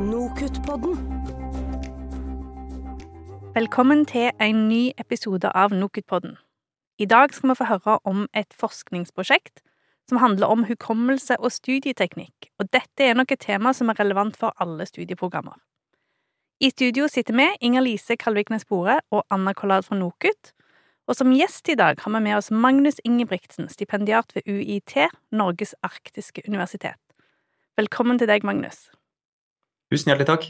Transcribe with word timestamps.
Nokutt-podden. 0.00 0.96
Velkommen 3.54 4.06
til 4.08 4.30
en 4.40 4.62
ny 4.68 4.92
episode 4.98 5.50
av 5.52 5.74
Nokutt-podden. 5.76 6.38
I 6.98 7.04
dag 7.04 7.34
skal 7.34 7.50
vi 7.50 7.56
få 7.58 7.66
høre 7.68 7.98
om 8.08 8.22
et 8.32 8.56
forskningsprosjekt 8.56 9.60
som 10.08 10.22
handler 10.22 10.48
om 10.48 10.64
hukommelse 10.64 11.36
og 11.36 11.52
studieteknikk, 11.52 12.48
og 12.58 12.70
dette 12.72 13.04
er 13.04 13.18
nok 13.18 13.34
et 13.36 13.44
tema 13.44 13.74
som 13.76 13.92
er 13.92 14.00
relevant 14.00 14.38
for 14.40 14.56
alle 14.56 14.86
studieprogrammer. 14.88 15.60
I 16.60 16.70
studio 16.70 17.04
sitter 17.08 17.36
vi, 17.36 17.50
Inger-Lise 17.60 18.16
Kalviknes 18.16 18.64
Bore 18.64 19.00
og 19.10 19.26
Anna 19.30 19.52
Collard 19.52 19.84
fra 19.84 20.00
NOKUT, 20.00 20.54
og 21.06 21.18
som 21.18 21.36
gjest 21.36 21.68
i 21.68 21.76
dag 21.76 22.00
har 22.00 22.16
vi 22.16 22.24
med 22.24 22.38
oss 22.38 22.50
Magnus 22.50 22.96
Ingebrigtsen, 23.04 23.68
stipendiat 23.68 24.32
ved 24.34 24.48
UiT, 24.48 24.96
Norges 25.30 25.76
arktiske 25.82 26.48
universitet. 26.48 26.96
Velkommen 27.76 28.18
til 28.18 28.28
deg, 28.28 28.44
Magnus. 28.44 28.88
Tusen 29.92 30.08
hjertelig 30.08 30.28
takk. 30.30 30.44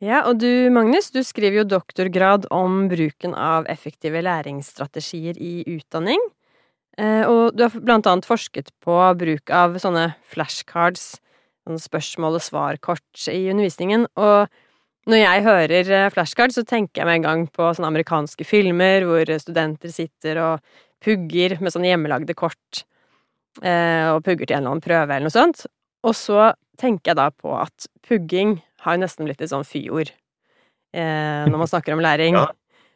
Ja, 0.00 0.22
og 0.24 0.38
du 0.40 0.48
Magnus, 0.72 1.10
du 1.12 1.20
skriver 1.20 1.60
jo 1.60 1.68
doktorgrad 1.68 2.46
om 2.56 2.86
bruken 2.88 3.34
av 3.36 3.66
effektive 3.68 4.22
læringsstrategier 4.24 5.36
i 5.36 5.60
utdanning. 5.68 6.22
Eh, 6.96 7.26
og 7.28 7.52
du 7.52 7.66
har 7.66 7.74
blant 7.76 8.08
annet 8.08 8.24
forsket 8.24 8.72
på 8.80 8.96
bruk 9.20 9.52
av 9.52 9.76
sånne 9.82 10.14
flashcards, 10.32 11.18
sånne 11.68 11.82
spørsmål- 11.84 12.38
og 12.38 12.44
svarkort 12.46 13.26
i 13.28 13.42
undervisningen. 13.52 14.06
Og 14.16 14.48
når 15.10 15.20
jeg 15.20 15.44
hører 15.44 15.84
flashcards, 15.84 16.14
flashcard, 16.14 16.54
så 16.56 16.64
tenker 16.64 17.02
jeg 17.02 17.08
med 17.10 17.20
en 17.20 17.26
gang 17.28 17.44
på 17.52 17.68
sånne 17.68 17.92
amerikanske 17.92 18.46
filmer 18.48 19.04
hvor 19.04 19.28
studenter 19.36 19.92
sitter 19.92 20.40
og 20.40 20.64
pugger 21.04 21.58
med 21.60 21.72
sånne 21.72 21.92
hjemmelagde 21.92 22.36
kort, 22.36 22.86
eh, 23.60 24.08
og 24.08 24.24
pugger 24.24 24.48
til 24.48 24.56
en 24.56 24.64
eller 24.64 24.78
annen 24.78 24.84
prøve 24.88 25.12
eller 25.12 25.28
noe 25.28 25.36
sånt. 25.36 25.66
Og 26.06 26.16
så 26.16 26.52
tenker 26.80 27.12
jeg 27.12 27.18
da 27.20 27.28
på 27.34 27.52
at 27.58 27.88
pugging 28.06 28.58
har 28.84 28.96
jo 28.96 29.02
nesten 29.02 29.28
blitt 29.28 29.42
et 29.44 29.52
sånn 29.52 29.66
fyord 29.68 30.08
eh, 30.08 31.44
når 31.46 31.58
man 31.60 31.70
snakker 31.70 31.96
om 31.96 32.04
læring. 32.04 32.38
Ja. 32.40 32.48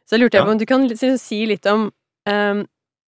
Så 0.05 0.19
lurte 0.19 0.37
jeg 0.37 0.45
på 0.45 0.51
om 0.53 0.59
du 0.61 0.67
kan 0.69 0.83
si 1.17 1.39
litt 1.49 1.65
om 1.65 1.87
eh, 2.29 2.59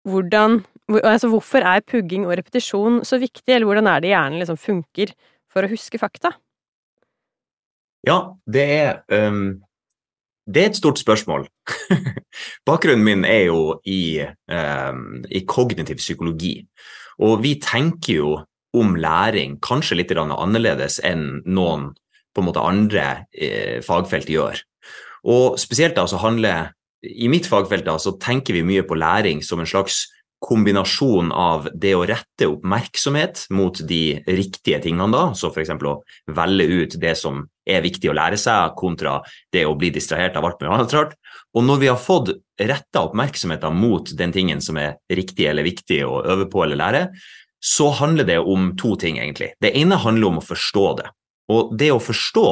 hvordan 0.07 0.61
Altså 0.85 1.31
hvorfor 1.31 1.65
er 1.65 1.81
pugging 1.81 2.27
og 2.27 2.35
repetisjon 2.37 2.99
så 3.09 3.17
viktig, 3.17 3.49
eller 3.49 3.65
hvordan 3.65 3.87
er 3.89 4.03
det 4.03 4.11
hjernen 4.11 4.37
liksom 4.37 4.59
funker 4.61 5.15
for 5.49 5.65
å 5.65 5.71
huske 5.71 5.97
fakta? 5.97 6.29
Ja, 8.05 8.35
det 8.45 8.65
er, 8.69 8.99
um, 9.09 9.63
det 10.45 10.61
er 10.61 10.69
et 10.69 10.77
stort 10.77 11.01
spørsmål. 11.01 11.47
Bakgrunnen 12.69 13.01
min 13.01 13.25
er 13.25 13.47
jo 13.47 13.79
i, 13.81 14.21
um, 14.45 15.23
i 15.25 15.41
kognitiv 15.49 15.97
psykologi. 16.03 16.59
Og 17.25 17.41
vi 17.41 17.55
tenker 17.57 18.19
jo 18.19 18.35
om 18.75 18.95
læring 18.99 19.59
kanskje 19.63 19.99
litt 19.99 20.13
annerledes 20.15 20.99
enn 21.03 21.41
noen 21.45 21.93
på 22.35 22.43
en 22.43 22.49
måte 22.49 22.63
andre 22.63 23.05
eh, 23.31 23.79
fagfelt 23.85 24.29
gjør. 24.29 24.59
Og 25.31 25.59
spesielt 25.59 25.95
da 25.97 26.05
så 26.09 26.19
handler 26.21 26.73
I 27.05 27.29
mitt 27.31 27.47
fagfelt 27.49 27.85
da 27.85 27.97
så 28.01 28.15
tenker 28.21 28.53
vi 28.57 28.65
mye 28.65 28.83
på 28.85 28.97
læring 28.97 29.43
som 29.45 29.61
en 29.61 29.69
slags 29.69 30.05
kombinasjon 30.45 31.31
av 31.31 31.69
det 31.73 31.93
å 31.95 32.03
rette 32.05 32.47
oppmerksomhet 32.49 33.45
mot 33.55 33.79
de 33.87 34.19
riktige 34.27 34.81
tingene, 34.83 35.07
da, 35.13 35.29
så 35.37 35.49
f.eks. 35.49 35.71
å 35.73 35.95
velge 36.35 36.65
ut 36.81 36.97
det 37.01 37.15
som 37.17 37.45
er 37.65 37.81
viktig 37.81 38.11
å 38.11 38.15
lære 38.17 38.37
seg, 38.37 38.75
kontra 38.77 39.19
det 39.53 39.65
å 39.65 39.73
bli 39.79 39.89
distrahert 39.95 40.37
av 40.37 40.45
alt 40.45 40.59
mulig 40.61 40.73
annet 40.75 40.93
rart. 40.97 41.15
Og 41.55 41.65
når 41.65 41.81
vi 41.81 41.89
har 41.89 42.01
fått 42.01 42.35
retta 42.61 43.05
oppmerksomheten 43.07 43.79
mot 43.79 44.11
den 44.17 44.35
tingen 44.35 44.61
som 44.61 44.77
er 44.81 44.99
riktig 45.09 45.47
eller 45.49 45.65
viktig 45.65 46.03
å 46.05 46.19
øve 46.21 46.49
på 46.51 46.65
eller 46.65 46.81
lære, 46.83 47.03
så 47.59 47.89
handler 47.97 48.27
det 48.27 48.39
om 48.39 48.73
to 48.77 48.95
ting, 48.99 49.19
egentlig. 49.19 49.53
Det 49.61 49.73
ene 49.77 49.97
handler 50.01 50.33
om 50.33 50.41
å 50.41 50.45
forstå 50.45 50.85
det. 50.99 51.07
Og 51.53 51.75
det 51.77 51.91
å 51.93 52.01
forstå 52.01 52.47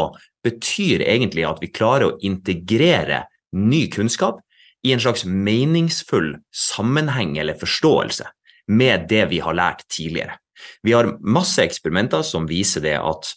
betyr 0.45 1.03
egentlig 1.05 1.45
at 1.47 1.61
vi 1.61 1.71
klarer 1.73 2.09
å 2.11 2.17
integrere 2.25 3.23
ny 3.57 3.85
kunnskap 3.93 4.41
i 4.83 4.93
en 4.93 5.01
slags 5.01 5.25
meningsfull 5.25 6.33
sammenheng 6.53 7.37
eller 7.39 7.59
forståelse 7.59 8.27
med 8.73 9.07
det 9.09 9.25
vi 9.31 9.39
har 9.43 9.55
lært 9.57 9.85
tidligere. 9.91 10.37
Vi 10.83 10.93
har 10.95 11.15
masse 11.19 11.63
eksperimenter 11.63 12.23
som 12.27 12.47
viser 12.47 12.83
det 12.83 12.97
at 12.99 13.33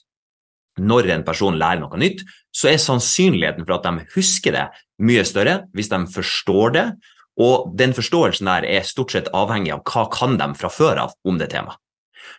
når 0.77 1.09
en 1.15 1.25
person 1.25 1.57
lærer 1.57 1.81
noe 1.81 1.99
nytt, 2.01 2.21
så 2.53 2.69
er 2.71 2.83
sannsynligheten 2.83 3.65
for 3.65 3.79
at 3.79 3.87
de 3.87 4.09
husker 4.17 4.57
det 4.57 4.67
mye 5.03 5.25
større 5.29 5.63
hvis 5.77 5.89
de 5.93 6.03
forstår 6.13 6.75
det, 6.77 6.87
og 7.37 7.73
den 7.77 7.93
forståelsen 7.97 8.49
der 8.49 8.67
er 8.69 8.87
stort 8.89 9.13
sett 9.13 9.33
avhengig 9.37 9.75
av 9.75 9.83
hva 9.85 10.07
kan 10.13 10.39
de 10.41 10.49
fra 10.59 10.71
før 10.73 11.03
av 11.07 11.17
om 11.29 11.41
det 11.41 11.51
temaet. 11.53 11.79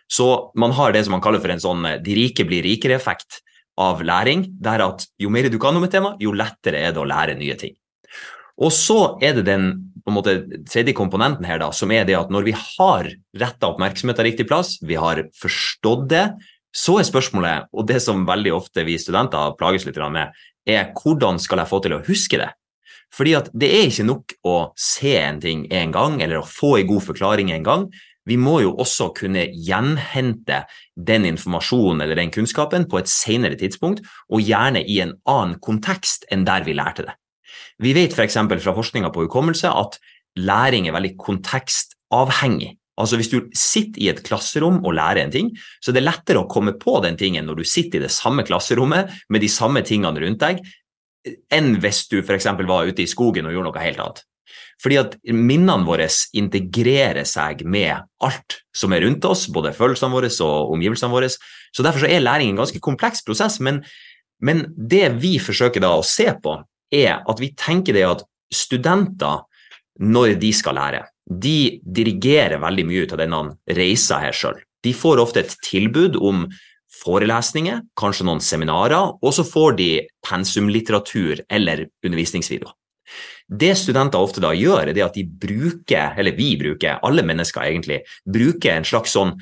Så 0.08 0.50
man 0.58 0.72
har 0.76 0.92
det 0.92 1.04
som 1.04 1.14
man 1.16 1.22
kaller 1.24 1.40
for 1.40 1.52
en 1.52 1.62
sånn 1.62 1.84
de 2.04 2.16
rike 2.16 2.44
blir 2.48 2.64
rikere-effekt 2.64 3.42
av 3.78 4.02
læring, 4.04 4.46
der 4.60 4.82
at 4.84 5.04
jo 5.20 5.30
mer 5.30 5.48
du 5.48 5.58
kan 5.60 5.76
om 5.76 5.84
et 5.86 5.92
tema, 5.94 6.14
jo 6.20 6.32
lettere 6.34 6.80
er 6.82 6.94
det 6.94 7.02
å 7.02 7.08
lære 7.08 7.36
nye 7.38 7.56
ting. 7.60 7.76
Og 8.58 8.72
så 8.74 9.14
er 9.22 9.36
det 9.36 9.46
den 9.46 9.68
måte, 10.10 10.40
tredje 10.66 10.96
komponenten 10.96 11.46
her, 11.46 11.60
da, 11.62 11.70
som 11.76 11.92
er 11.94 12.06
det 12.08 12.16
at 12.18 12.32
når 12.32 12.48
vi 12.48 12.54
har 12.58 13.10
retta 13.38 13.70
oppmerksomheten 13.70 14.26
riktig 14.26 14.48
plass, 14.50 14.76
vi 14.82 14.98
har 14.98 15.22
forstått 15.38 16.08
det, 16.10 16.24
så 16.74 16.98
er 16.98 17.06
spørsmålet, 17.06 17.68
og 17.72 17.86
det 17.88 18.00
som 18.04 18.26
veldig 18.28 18.52
ofte 18.56 18.84
vi 18.88 18.98
studenter 19.00 19.54
plages 19.60 19.86
litt 19.86 20.00
med, 20.12 20.34
er 20.68 20.90
hvordan 20.96 21.38
skal 21.40 21.62
jeg 21.62 21.70
få 21.70 21.80
til 21.84 21.96
å 21.96 22.02
huske 22.08 22.40
det? 22.40 22.50
Fordi 23.14 23.34
at 23.38 23.48
det 23.56 23.70
er 23.72 23.88
ikke 23.88 24.06
nok 24.08 24.34
å 24.46 24.56
se 24.78 25.14
en 25.20 25.40
ting 25.42 25.64
en 25.74 25.94
gang, 25.94 26.20
eller 26.22 26.42
å 26.42 26.48
få 26.48 26.76
en 26.78 26.90
god 26.90 27.06
forklaring 27.08 27.52
en 27.54 27.66
gang. 27.66 27.86
Vi 28.28 28.36
må 28.36 28.58
jo 28.60 28.74
også 28.76 29.08
kunne 29.16 29.46
gjenhente 29.54 30.64
den 30.94 31.24
informasjonen 31.30 32.04
eller 32.04 32.18
den 32.20 32.32
kunnskapen 32.34 32.84
på 32.90 33.00
et 33.00 33.08
senere 33.08 33.56
tidspunkt, 33.56 34.02
og 34.28 34.44
gjerne 34.44 34.84
i 34.84 35.00
en 35.04 35.16
annen 35.28 35.56
kontekst 35.64 36.28
enn 36.32 36.44
der 36.48 36.66
vi 36.68 36.76
lærte 36.76 37.08
det. 37.08 37.16
Vi 37.80 37.94
vet 37.96 38.12
f.eks. 38.12 38.36
fra 38.36 38.74
forskninga 38.76 39.10
på 39.14 39.24
hukommelse 39.24 39.70
at 39.70 39.96
læring 40.38 40.88
er 40.88 40.96
veldig 40.98 41.14
kontekstavhengig. 41.18 42.74
Altså 42.98 43.16
Hvis 43.16 43.30
du 43.30 43.38
sitter 43.54 44.02
i 44.02 44.08
et 44.10 44.24
klasserom 44.26 44.80
og 44.82 44.96
lærer 44.98 45.22
en 45.22 45.32
ting, 45.32 45.52
så 45.78 45.92
er 45.92 46.00
det 46.00 46.06
lettere 46.06 46.42
å 46.42 46.48
komme 46.50 46.74
på 46.80 46.96
den 47.04 47.16
tingen 47.18 47.46
når 47.46 47.60
du 47.60 47.68
sitter 47.68 48.00
i 48.00 48.08
det 48.08 48.14
samme 48.14 48.42
klasserommet 48.46 49.12
med 49.30 49.44
de 49.44 49.50
samme 49.52 49.84
tingene 49.86 50.24
rundt 50.24 50.42
deg, 50.42 50.64
enn 51.54 51.76
hvis 51.82 52.06
du 52.10 52.20
f.eks. 52.22 52.48
var 52.68 52.88
ute 52.88 53.04
i 53.04 53.10
skogen 53.10 53.48
og 53.48 53.54
gjorde 53.54 53.70
noe 53.70 53.84
helt 53.84 54.02
annet. 54.02 54.24
Fordi 54.78 54.98
at 55.00 55.16
minnene 55.34 55.86
våre 55.86 56.06
integrerer 56.38 57.26
seg 57.26 57.64
med 57.66 58.06
alt 58.24 58.60
som 58.76 58.94
er 58.94 59.02
rundt 59.02 59.26
oss, 59.26 59.48
både 59.50 59.74
følelsene 59.74 60.14
våre 60.14 60.30
og 60.46 60.74
omgivelsene 60.76 61.10
våre. 61.10 61.30
Så 61.30 61.84
derfor 61.84 62.04
så 62.04 62.10
er 62.10 62.22
læring 62.22 62.52
en 62.52 62.62
ganske 62.62 62.80
kompleks 62.82 63.24
prosess. 63.26 63.58
Men, 63.58 63.82
men 64.38 64.68
det 64.78 65.08
vi 65.18 65.36
forsøker 65.42 65.82
da 65.82 65.96
å 65.96 66.06
se 66.06 66.30
på, 66.42 66.54
er 66.94 67.18
at 67.18 67.42
vi 67.42 67.52
tenker 67.58 67.96
det 67.96 68.06
at 68.06 68.24
studenter, 68.54 69.44
når 69.98 70.36
de 70.38 70.52
skal 70.54 70.78
lære, 70.78 71.02
de 71.26 71.80
dirigerer 71.82 72.62
veldig 72.62 72.84
mye 72.86 73.02
ut 73.02 73.12
av 73.16 73.20
denne 73.20 73.40
reisa 73.76 74.20
her 74.22 74.36
sjøl. 74.36 74.60
De 74.86 74.92
får 74.94 75.18
ofte 75.18 75.42
et 75.42 75.56
tilbud 75.66 76.16
om 76.22 76.46
forelesninger, 77.02 77.82
kanskje 77.98 78.26
noen 78.28 78.42
seminarer, 78.44 79.14
og 79.20 79.34
så 79.34 79.44
får 79.46 79.76
de 79.78 79.90
pensumlitteratur 80.24 81.44
eller 81.48 81.86
undervisningsvideoer. 82.04 82.74
Det 83.48 83.72
studenter 83.80 84.20
ofte 84.20 84.42
da 84.44 84.50
gjør, 84.52 84.90
er 84.90 84.98
at 85.06 85.14
de 85.16 85.24
bruker, 85.24 86.18
eller 86.20 86.36
vi 86.36 86.50
bruker, 86.60 86.98
alle 87.04 87.24
mennesker 87.24 87.64
egentlig, 87.64 88.02
bruker 88.28 88.74
en 88.74 88.88
slags 88.88 89.14
sånn 89.16 89.32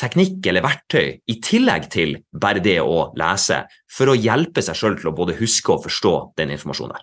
teknikk 0.00 0.44
eller 0.50 0.64
verktøy 0.64 1.06
i 1.30 1.38
tillegg 1.40 1.86
til 1.92 2.16
bare 2.40 2.60
det 2.60 2.80
å 2.82 3.08
lese, 3.18 3.62
for 3.88 4.10
å 4.10 4.18
hjelpe 4.18 4.62
seg 4.64 4.76
sjøl 4.76 4.98
til 4.98 5.10
å 5.12 5.16
både 5.16 5.38
huske 5.38 5.72
og 5.72 5.84
forstå 5.86 6.14
den 6.40 6.52
informasjonen. 6.56 7.00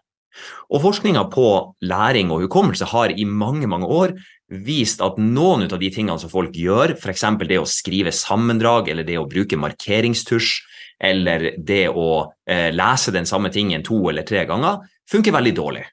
Og 0.72 0.84
Forskninga 0.86 1.26
på 1.32 1.48
læring 1.84 2.32
og 2.32 2.46
hukommelse 2.46 2.88
har 2.94 3.12
i 3.12 3.26
mange 3.28 3.68
mange 3.68 3.90
år 3.92 4.14
vist 4.52 5.02
at 5.04 5.18
noen 5.22 5.68
av 5.70 5.80
de 5.80 5.90
tingene 5.94 6.20
som 6.20 6.32
folk 6.32 6.56
gjør, 6.58 6.98
f.eks. 6.98 7.24
det 7.48 7.60
å 7.62 7.70
skrive 7.70 8.12
sammendrag 8.16 8.92
eller 8.92 9.08
det 9.08 9.18
å 9.20 9.28
bruke 9.30 9.60
markeringstusj 9.60 10.60
eller 11.02 11.54
det 11.58 11.88
å 11.90 12.10
eh, 12.46 12.70
lese 12.76 13.14
den 13.16 13.26
samme 13.26 13.50
tingen 13.54 13.84
to 13.84 14.04
eller 14.12 14.28
tre 14.28 14.44
ganger, 14.50 14.84
funker 15.10 15.34
veldig 15.34 15.54
dårlig. 15.58 15.86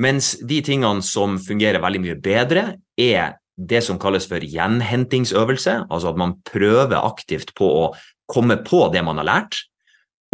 Mens 0.00 0.34
de 0.42 0.62
tingene 0.64 1.04
som 1.06 1.36
fungerer 1.38 1.82
veldig 1.82 2.02
mye 2.02 2.16
bedre, 2.22 2.64
er 2.96 3.36
det 3.54 3.84
som 3.86 3.98
kalles 4.02 4.26
for 4.26 4.42
gjenhentingsøvelse, 4.42 5.84
altså 5.86 6.10
at 6.10 6.18
man 6.18 6.38
prøver 6.46 6.96
aktivt 7.04 7.52
på 7.58 7.68
å 7.84 7.84
komme 8.30 8.56
på 8.66 8.88
det 8.94 9.04
man 9.06 9.20
har 9.20 9.28
lært, 9.28 9.60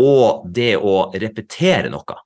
og 0.01 0.47
det 0.49 0.77
å 0.79 1.11
repetere 1.13 1.91
noe. 1.93 2.17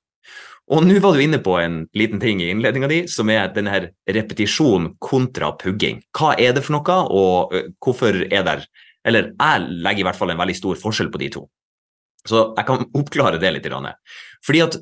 Og 0.73 0.81
nå 0.81 0.97
var 0.97 1.13
du 1.13 1.21
inne 1.21 1.37
på 1.45 1.59
en 1.61 1.83
liten 1.93 2.21
ting 2.21 2.39
i 2.41 2.49
innledninga 2.49 2.89
di, 2.89 3.03
som 3.11 3.29
er 3.29 3.51
denne 3.53 3.91
repetisjon 4.09 4.95
kontra 5.03 5.51
pugging. 5.61 5.99
Hva 6.17 6.33
er 6.41 6.55
det 6.57 6.63
for 6.65 6.79
noe, 6.79 6.95
og 7.05 7.53
hvorfor 7.83 8.23
er 8.25 8.47
det 8.47 8.65
Eller 9.05 9.35
jeg 9.37 9.67
legger 9.85 10.01
i 10.01 10.05
hvert 10.07 10.17
fall 10.17 10.31
en 10.33 10.39
veldig 10.39 10.55
stor 10.57 10.79
forskjell 10.81 11.11
på 11.13 11.19
de 11.21 11.29
to. 11.29 11.43
Så 12.25 12.55
jeg 12.57 12.65
kan 12.65 12.87
oppklare 12.97 13.37
det 13.37 13.51
litt. 13.53 13.67
Fordi 14.41 14.61
at 14.65 14.77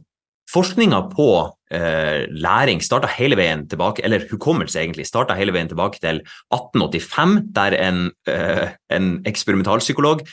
forskninga 0.54 1.02
på 1.12 1.28
eh, 1.74 2.24
læring 2.32 2.80
starta 2.80 3.10
hele 3.18 3.36
veien 3.36 3.68
tilbake, 3.68 4.00
eller 4.06 4.24
hukommelse 4.30 4.80
egentlig, 4.80 5.10
starta 5.10 5.36
hele 5.36 5.52
veien 5.52 5.68
tilbake 5.68 6.00
til 6.00 6.22
1885, 6.54 7.40
der 7.52 7.76
en, 7.76 8.12
eh, 8.32 8.70
en 8.90 9.18
eksperimentalpsykolog 9.28 10.24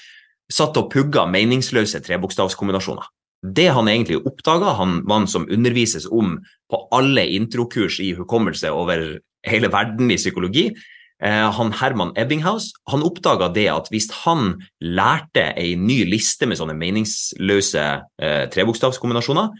satt 0.50 0.76
og 0.76 0.90
pugga 0.92 1.26
meningsløse 1.26 2.00
trebokstavskombinasjoner. 2.06 3.10
Det 3.40 3.70
han 3.72 3.88
egentlig 3.88 4.20
oppdaga, 4.28 4.74
han 4.76 5.00
mannen 5.08 5.28
som 5.30 5.48
undervises 5.48 6.06
om 6.12 6.36
på 6.70 6.80
alle 6.92 7.24
introkurs 7.38 8.00
i 8.04 8.12
hukommelse 8.18 8.72
over 8.72 9.20
hele 9.48 9.70
verden 9.72 10.10
i 10.12 10.18
psykologi, 10.20 10.66
eh, 11.22 11.46
han 11.56 11.72
Herman 11.80 12.12
Ebbinghaus, 12.20 12.70
han 12.92 13.04
oppdaga 13.06 13.48
det 13.54 13.66
at 13.72 13.88
hvis 13.92 14.10
han 14.26 14.58
lærte 14.84 15.50
ei 15.56 15.72
ny 15.80 16.02
liste 16.10 16.48
med 16.48 16.60
sånne 16.60 16.76
meningsløse 16.76 17.86
eh, 18.20 18.44
trebokstavskombinasjoner, 18.52 19.50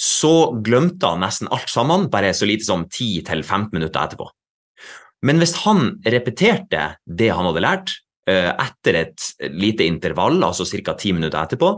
så 0.00 0.34
glemte 0.64 1.12
han 1.12 1.20
nesten 1.20 1.50
alt 1.52 1.68
sammen, 1.68 2.08
bare 2.12 2.32
så 2.32 2.48
lite 2.48 2.64
som 2.64 2.86
10-15 2.88 3.74
minutter 3.74 4.00
etterpå. 4.00 4.30
Men 5.26 5.40
hvis 5.42 5.58
han 5.66 5.98
repeterte 6.08 6.94
det 7.04 7.28
han 7.34 7.44
hadde 7.50 7.64
lært, 7.64 7.98
eh, 8.30 8.48
etter 8.48 9.02
et 9.02 9.50
lite 9.52 9.84
intervall, 9.84 10.40
altså 10.46 10.64
ca. 10.64 10.94
ti 10.94 11.12
minutter 11.12 11.42
etterpå, 11.42 11.74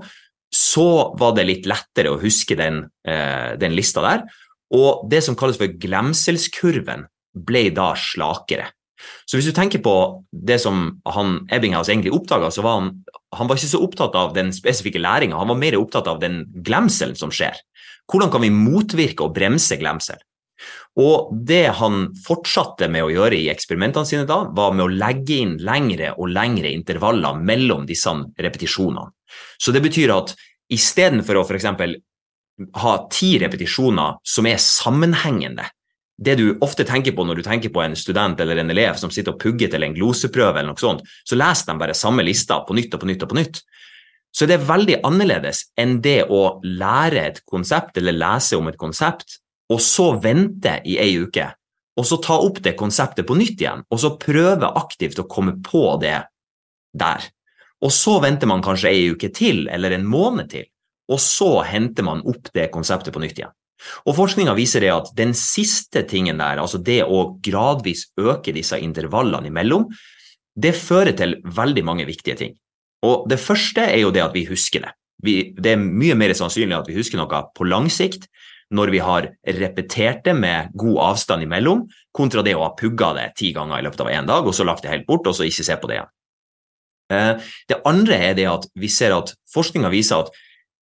så 0.53 1.15
var 1.19 1.35
det 1.37 1.49
litt 1.49 1.69
lettere 1.69 2.13
å 2.13 2.21
huske 2.21 2.57
den, 2.59 2.85
eh, 3.09 3.57
den 3.57 3.75
lista 3.77 4.05
der. 4.05 4.27
Og 4.73 5.09
det 5.09 5.23
som 5.25 5.37
kalles 5.37 5.59
for 5.61 5.67
glemselskurven, 5.69 7.07
ble 7.33 7.71
da 7.73 7.95
slakere. 7.97 8.69
Så 9.27 9.39
hvis 9.39 9.49
du 9.49 9.55
tenker 9.57 9.81
på 9.83 9.95
det 10.31 10.61
som 10.61 11.01
han 11.09 11.47
Ebbinghaus 11.53 11.89
egentlig 11.89 12.13
oppdaga, 12.15 12.51
så 12.53 12.63
var 12.65 12.81
han, 12.81 12.91
han 13.35 13.49
var 13.49 13.57
ikke 13.59 13.73
så 13.73 13.83
opptatt 13.83 14.19
av 14.19 14.35
den 14.37 14.53
spesifikke 14.55 15.01
læringa, 15.03 15.39
han 15.39 15.49
var 15.49 15.59
mer 15.59 15.79
opptatt 15.81 16.11
av 16.11 16.21
den 16.23 16.45
glemselen 16.63 17.17
som 17.19 17.33
skjer. 17.35 17.57
Hvordan 18.11 18.31
kan 18.31 18.45
vi 18.45 18.53
motvirke 18.53 19.25
og 19.25 19.35
bremse 19.35 19.79
glemsel? 19.81 20.21
Og 21.01 21.33
det 21.49 21.73
han 21.79 22.11
fortsatte 22.27 22.87
med 22.93 23.07
å 23.07 23.11
gjøre 23.11 23.39
i 23.39 23.49
eksperimentene 23.51 24.07
sine 24.07 24.27
da, 24.29 24.43
var 24.53 24.75
med 24.77 24.85
å 24.85 24.93
legge 24.93 25.39
inn 25.41 25.57
lengre 25.65 26.13
og 26.19 26.29
lengre 26.35 26.71
intervaller 26.71 27.41
mellom 27.41 27.87
disse 27.89 28.13
repetisjonene. 28.37 29.09
Så 29.59 29.75
det 29.75 29.83
betyr 29.85 30.13
at 30.15 30.35
istedenfor 30.73 31.41
å 31.41 31.45
f.eks. 31.47 31.69
ha 32.83 32.97
ti 33.13 33.37
repetisjoner 33.43 34.19
som 34.25 34.49
er 34.49 34.61
sammenhengende, 34.63 35.69
det 36.23 36.37
du 36.39 36.59
ofte 36.63 36.85
tenker 36.87 37.15
på 37.17 37.25
når 37.27 37.41
du 37.41 37.47
tenker 37.47 37.73
på 37.73 37.83
en 37.83 37.97
student 37.99 38.41
eller 38.41 38.61
en 38.61 38.71
elev 38.71 38.99
som 39.01 39.11
sitter 39.11 39.35
og 39.35 39.41
pugger 39.43 39.73
til 39.73 39.83
en 39.83 39.95
gloseprøve, 39.97 40.61
eller 40.61 40.71
noe 40.71 40.81
sånt, 40.81 41.03
så 41.27 41.39
leser 41.39 41.73
de 41.73 41.79
bare 41.81 41.97
samme 41.99 42.25
lista 42.27 42.61
på 42.67 42.77
nytt 42.79 42.95
og 42.95 43.03
på 43.03 43.09
nytt 43.11 43.25
og 43.25 43.33
på 43.33 43.39
nytt. 43.41 43.63
Så 44.33 44.49
det 44.49 44.57
er 44.57 44.69
veldig 44.69 45.01
annerledes 45.05 45.67
enn 45.81 45.99
det 46.05 46.23
å 46.33 46.61
lære 46.65 47.25
et 47.27 47.43
konsept 47.49 47.99
eller 48.01 48.17
lese 48.17 48.57
om 48.57 48.71
et 48.71 48.79
konsept, 48.81 49.41
og 49.73 49.81
så 49.83 50.13
vente 50.21 50.79
i 50.89 50.97
ei 51.01 51.17
uke, 51.21 51.49
og 51.99 52.09
så 52.09 52.19
ta 52.25 52.39
opp 52.41 52.63
det 52.65 52.77
konseptet 52.79 53.29
på 53.29 53.37
nytt 53.37 53.61
igjen, 53.61 53.85
og 53.89 54.01
så 54.01 54.15
prøve 54.21 54.73
aktivt 54.81 55.21
å 55.21 55.29
komme 55.29 55.59
på 55.65 55.85
det 56.01 56.19
der. 56.97 57.29
Og 57.83 57.93
så 57.95 58.19
venter 58.23 58.51
man 58.51 58.63
kanskje 58.65 58.93
ei 58.93 59.11
uke 59.13 59.33
til, 59.35 59.67
eller 59.73 59.97
en 59.97 60.07
måned 60.07 60.53
til, 60.53 60.69
og 61.11 61.19
så 61.21 61.65
henter 61.67 62.07
man 62.07 62.23
opp 62.29 62.53
det 62.55 62.71
konseptet 62.75 63.15
på 63.15 63.23
nytt 63.23 63.41
igjen. 63.41 63.55
Og 64.07 64.15
Forskninga 64.15 64.55
viser 64.55 64.85
det 64.85 64.93
at 64.95 65.11
den 65.19 65.35
siste 65.35 66.05
tingen 66.09 66.39
der, 66.39 66.61
altså 66.63 66.79
det 66.79 67.01
å 67.03 67.35
gradvis 67.43 68.07
øke 68.21 68.55
disse 68.55 68.79
intervallene 68.79 69.51
imellom, 69.51 69.89
det 70.55 70.75
fører 70.77 71.17
til 71.19 71.39
veldig 71.43 71.85
mange 71.85 72.07
viktige 72.07 72.39
ting. 72.39 72.55
Og 73.03 73.27
Det 73.29 73.41
første 73.41 73.83
er 73.83 73.99
jo 74.05 74.13
det 74.15 74.23
at 74.23 74.35
vi 74.37 74.47
husker 74.47 74.85
det. 74.87 74.93
Vi, 75.23 75.35
det 75.59 75.75
er 75.75 75.83
mye 75.83 76.15
mer 76.19 76.35
sannsynlig 76.35 76.77
at 76.77 76.89
vi 76.91 76.99
husker 76.99 77.19
noe 77.19 77.45
på 77.55 77.67
lang 77.67 77.89
sikt 77.91 78.29
når 78.73 78.91
vi 78.91 79.03
har 79.05 79.29
repetert 79.59 80.23
det 80.25 80.33
med 80.35 80.73
god 80.79 80.99
avstand 81.13 81.45
imellom, 81.45 81.85
kontra 82.15 82.43
det 82.43 82.55
å 82.57 82.65
ha 82.65 82.73
pugga 82.79 83.13
det 83.19 83.27
ti 83.39 83.53
ganger 83.55 83.79
i 83.79 83.85
løpet 83.85 84.01
av 84.01 84.11
én 84.11 84.27
dag 84.29 84.47
og 84.47 84.55
så 84.57 84.65
lagt 84.65 84.87
det 84.87 84.95
helt 84.95 85.07
bort 85.07 85.27
og 85.29 85.37
så 85.37 85.45
ikke 85.47 85.67
se 85.67 85.77
på 85.79 85.91
det 85.91 85.99
igjen. 85.99 86.13
Eh, 87.13 87.53
det 87.69 87.81
andre 87.89 88.19
er 88.31 88.39
det 88.39 88.49
at 88.51 88.67
vi 88.79 88.91
ser 88.93 89.15
at 89.17 89.35
forskninga 89.53 89.93
viser 89.93 90.25
at 90.25 90.33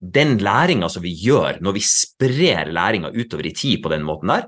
den 0.01 0.39
læringa 0.41 0.89
som 0.89 1.05
vi 1.05 1.13
gjør 1.13 1.59
når 1.61 1.77
vi 1.77 1.85
sprer 1.85 2.71
læringa 2.73 3.11
utover 3.13 3.51
i 3.51 3.55
tid 3.57 3.83
på 3.83 3.93
den 3.93 4.07
måten 4.07 4.33
der, 4.33 4.47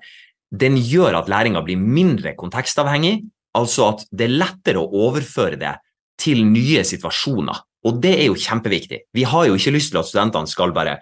den 0.52 0.76
gjør 0.76 1.18
at 1.22 1.28
læringa 1.32 1.62
blir 1.64 1.80
mindre 1.80 2.34
kontekstavhengig, 2.36 3.22
altså 3.56 3.92
at 3.92 4.06
det 4.12 4.28
er 4.28 4.38
lettere 4.44 4.80
å 4.80 5.04
overføre 5.08 5.58
det 5.60 5.74
til 6.20 6.44
nye 6.46 6.84
situasjoner. 6.84 7.60
Og 7.88 7.98
det 8.02 8.12
er 8.14 8.28
jo 8.28 8.38
kjempeviktig. 8.38 9.00
Vi 9.12 9.24
har 9.26 9.48
jo 9.48 9.56
ikke 9.58 9.74
lyst 9.74 9.92
til 9.92 10.00
at 10.00 10.08
studentene 10.08 10.50
skal 10.50 10.74
bare 10.76 11.00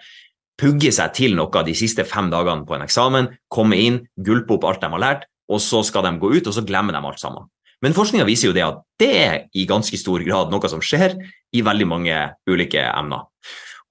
pugge 0.61 0.91
seg 0.93 1.13
til 1.17 1.35
noe 1.37 1.63
de 1.65 1.75
siste 1.77 2.05
fem 2.07 2.29
dagene 2.31 2.65
på 2.67 2.75
en 2.77 2.85
eksamen, 2.85 3.29
komme 3.51 3.77
inn, 3.77 4.01
gulpe 4.17 4.57
opp 4.57 4.67
alt 4.69 4.83
de 4.83 4.89
har 4.93 5.03
lært, 5.03 5.27
og 5.51 5.61
så 5.61 5.81
skal 5.85 6.05
de 6.07 6.15
gå 6.21 6.31
ut, 6.37 6.47
og 6.47 6.55
så 6.55 6.63
glemmer 6.65 6.95
de 6.95 7.01
alt 7.01 7.21
sammen. 7.21 7.49
Men 7.81 7.95
forskninga 7.97 8.27
viser 8.27 8.51
jo 8.51 8.55
det 8.55 8.65
at 8.65 8.83
det 9.01 9.11
er 9.17 9.37
i 9.57 9.65
ganske 9.69 9.97
stor 9.97 10.21
grad 10.25 10.51
noe 10.53 10.69
som 10.69 10.83
skjer 10.85 11.17
i 11.51 11.63
veldig 11.65 11.87
mange 11.89 12.17
ulike 12.49 12.83
emner. 12.85 13.25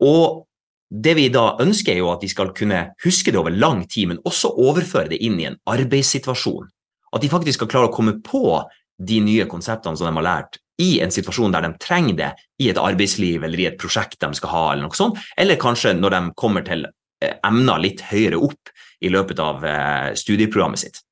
Og 0.06 0.46
det 0.90 1.14
vi 1.18 1.28
da 1.30 1.54
ønsker, 1.62 1.94
er 1.94 2.02
jo 2.02 2.10
at 2.10 2.22
de 2.22 2.30
skal 2.30 2.50
kunne 2.54 2.80
huske 3.04 3.30
det 3.30 3.38
over 3.38 3.54
lang 3.54 3.84
tid, 3.86 4.10
men 4.10 4.22
også 4.26 4.50
overføre 4.58 5.12
det 5.12 5.20
inn 5.22 5.38
i 5.38 5.46
en 5.46 5.58
arbeidssituasjon. 5.70 6.70
At 7.14 7.22
de 7.22 7.30
faktisk 7.30 7.60
skal 7.60 7.70
klare 7.70 7.90
å 7.90 7.94
komme 7.94 8.16
på 8.22 8.58
de 9.00 9.20
nye 9.22 9.46
konseptene 9.50 9.98
som 9.98 10.08
de 10.10 10.18
har 10.18 10.26
lært, 10.26 10.58
i 10.80 10.98
en 11.04 11.12
situasjon 11.12 11.52
der 11.52 11.66
de 11.66 11.74
trenger 11.82 12.16
det 12.16 12.30
i 12.62 12.70
et 12.72 12.80
arbeidsliv 12.80 13.44
eller 13.44 13.60
i 13.60 13.68
et 13.68 13.78
prosjekt 13.80 14.20
de 14.22 14.32
skal 14.38 14.52
ha, 14.54 14.64
eller 14.72 14.86
noe 14.86 14.96
sånt, 14.96 15.18
eller 15.36 15.60
kanskje 15.60 15.92
når 15.98 16.14
de 16.16 16.20
kommer 16.40 16.64
til 16.66 16.86
eh, 16.88 17.36
emner 17.46 17.82
litt 17.82 18.00
høyere 18.08 18.40
opp 18.40 18.72
i 19.04 19.12
løpet 19.12 19.42
av 19.44 19.66
eh, 19.66 20.10
studieprogrammet 20.16 20.80
sitt. 20.80 21.02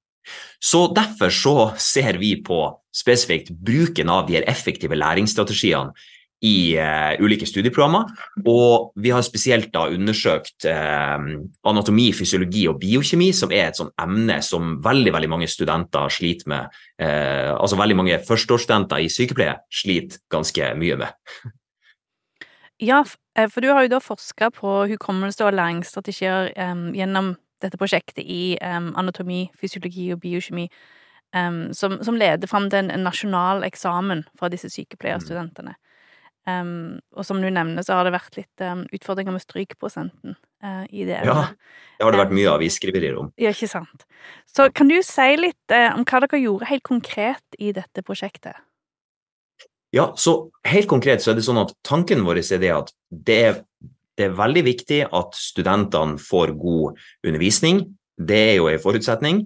Så 0.60 0.86
Derfor 0.94 1.30
så 1.30 1.56
ser 1.78 2.18
vi 2.18 2.34
på 2.42 2.62
spesifikt 2.94 3.50
bruken 3.50 4.10
av 4.10 4.26
de 4.28 4.40
effektive 4.42 4.98
læringsstrategiene 4.98 5.92
i 6.44 6.78
uh, 6.78 7.18
ulike 7.22 7.46
studieprogrammer. 7.48 8.10
Og 8.46 8.92
vi 9.02 9.10
har 9.10 9.24
spesielt 9.26 9.72
da 9.74 9.88
undersøkt 9.90 10.66
uh, 10.70 11.18
anatomi, 11.66 12.08
fysiologi 12.14 12.66
og 12.70 12.78
biokjemi, 12.82 13.32
som 13.34 13.52
er 13.54 13.68
et 13.68 13.78
sånt 13.78 13.94
emne 14.00 14.38
som 14.46 14.76
veldig 14.84 15.14
veldig 15.16 15.30
mange 15.34 15.50
studenter 15.50 16.10
sliter 16.14 16.50
med. 16.54 16.78
Uh, 17.02 17.54
altså 17.58 17.78
veldig 17.80 17.98
mange 17.98 18.20
førsteårsstudenter 18.28 19.02
i 19.02 19.10
sykepleie 19.12 19.58
sliter 19.82 20.22
ganske 20.30 20.72
mye 20.78 21.00
med. 21.02 21.34
Ja, 22.78 23.02
for 23.02 23.62
du 23.62 23.72
har 23.72 23.82
jo 23.82 23.96
da 23.96 23.98
forska 24.02 24.52
på 24.54 24.84
hukommelse 24.92 25.42
og 25.42 25.56
læringsstrategier 25.58 26.52
um, 26.54 26.92
gjennom 26.94 27.32
dette 27.64 27.80
prosjektet 27.80 28.22
i 28.24 28.56
um, 28.62 28.92
anatomi, 29.00 29.46
fysiologi 29.58 30.08
og 30.14 30.22
biokjemi, 30.22 30.68
um, 31.36 31.68
som, 31.76 31.98
som, 32.04 32.18
leder 32.18 32.50
fram 32.50 32.68
til 32.72 32.88
en 32.88 33.06
nasjonal 33.06 33.66
eksamen 33.68 34.24
fra 34.38 34.50
disse 34.52 34.70
sykepleierstudentene. 34.74 35.76
Um, 36.48 37.00
og 37.12 37.26
som 37.28 37.42
du 37.42 37.48
nevner, 37.50 37.84
så 37.84 37.98
har 37.98 38.06
det 38.08 38.14
vært 38.14 38.38
litt 38.38 38.62
utfordringer 38.96 39.34
med 39.34 39.44
strykprosenten 39.44 40.38
uh, 40.64 40.86
i 40.88 41.04
det. 41.04 41.18
Ja, 41.26 41.50
det 41.98 42.06
har 42.06 42.14
det 42.14 42.22
vært 42.22 42.38
mye 42.38 42.54
avisskriverier 42.54 43.18
om. 43.20 43.32
Ja, 43.40 43.52
ikke 43.52 43.68
sant. 43.68 44.06
Så 44.48 44.70
kan 44.72 44.88
du 44.88 44.96
si 45.04 45.28
litt 45.36 45.74
uh, 45.74 45.92
om 45.98 46.06
hva 46.08 46.22
dere 46.24 46.40
gjorde 46.40 46.70
helt 46.70 46.86
konkret 46.88 47.60
i 47.60 47.74
dette 47.76 48.04
prosjektet? 48.06 48.56
Ja, 49.94 50.12
så 50.16 50.50
helt 50.68 50.88
konkret 50.88 51.24
så 51.24 51.32
er 51.32 51.38
det 51.38 51.46
sånn 51.46 51.60
at 51.62 51.72
tanken 51.86 52.24
vår 52.26 52.42
er 52.42 52.60
det 52.60 52.72
at 52.74 52.90
det 53.08 53.38
er 53.46 53.60
det 54.18 54.26
er 54.26 54.38
veldig 54.38 54.64
viktig 54.66 55.00
at 55.14 55.38
studentene 55.38 56.18
får 56.20 56.54
god 56.58 56.98
undervisning. 57.26 57.84
Det 58.18 58.40
er 58.50 58.56
jo 58.58 58.68
en 58.70 58.82
forutsetning. 58.82 59.44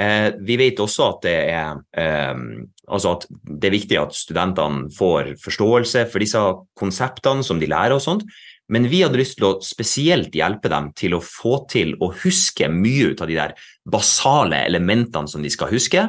Eh, 0.00 0.28
vi 0.46 0.56
vet 0.60 0.80
også 0.80 1.06
at 1.08 1.24
det, 1.24 1.36
er, 1.50 1.80
eh, 1.98 2.42
altså 2.88 3.16
at 3.16 3.26
det 3.30 3.70
er 3.70 3.74
viktig 3.74 3.98
at 4.00 4.14
studentene 4.16 4.90
får 4.94 5.34
forståelse 5.42 6.06
for 6.12 6.22
disse 6.22 6.44
konseptene 6.78 7.44
som 7.46 7.60
de 7.60 7.68
lærer 7.70 7.96
og 7.96 8.04
sånt. 8.04 8.26
Men 8.70 8.86
vi 8.86 9.00
hadde 9.02 9.18
lyst 9.18 9.40
til 9.40 9.48
å 9.48 9.56
spesielt 9.66 10.36
hjelpe 10.36 10.70
dem 10.70 10.92
til 10.94 11.16
å 11.16 11.24
få 11.24 11.64
til 11.70 11.96
å 11.98 12.12
huske 12.22 12.68
mye 12.70 13.10
ut 13.10 13.24
av 13.24 13.30
de 13.30 13.38
der 13.40 13.56
basale 13.90 14.62
elementene 14.68 15.30
som 15.30 15.42
de 15.42 15.50
skal 15.50 15.72
huske, 15.72 16.04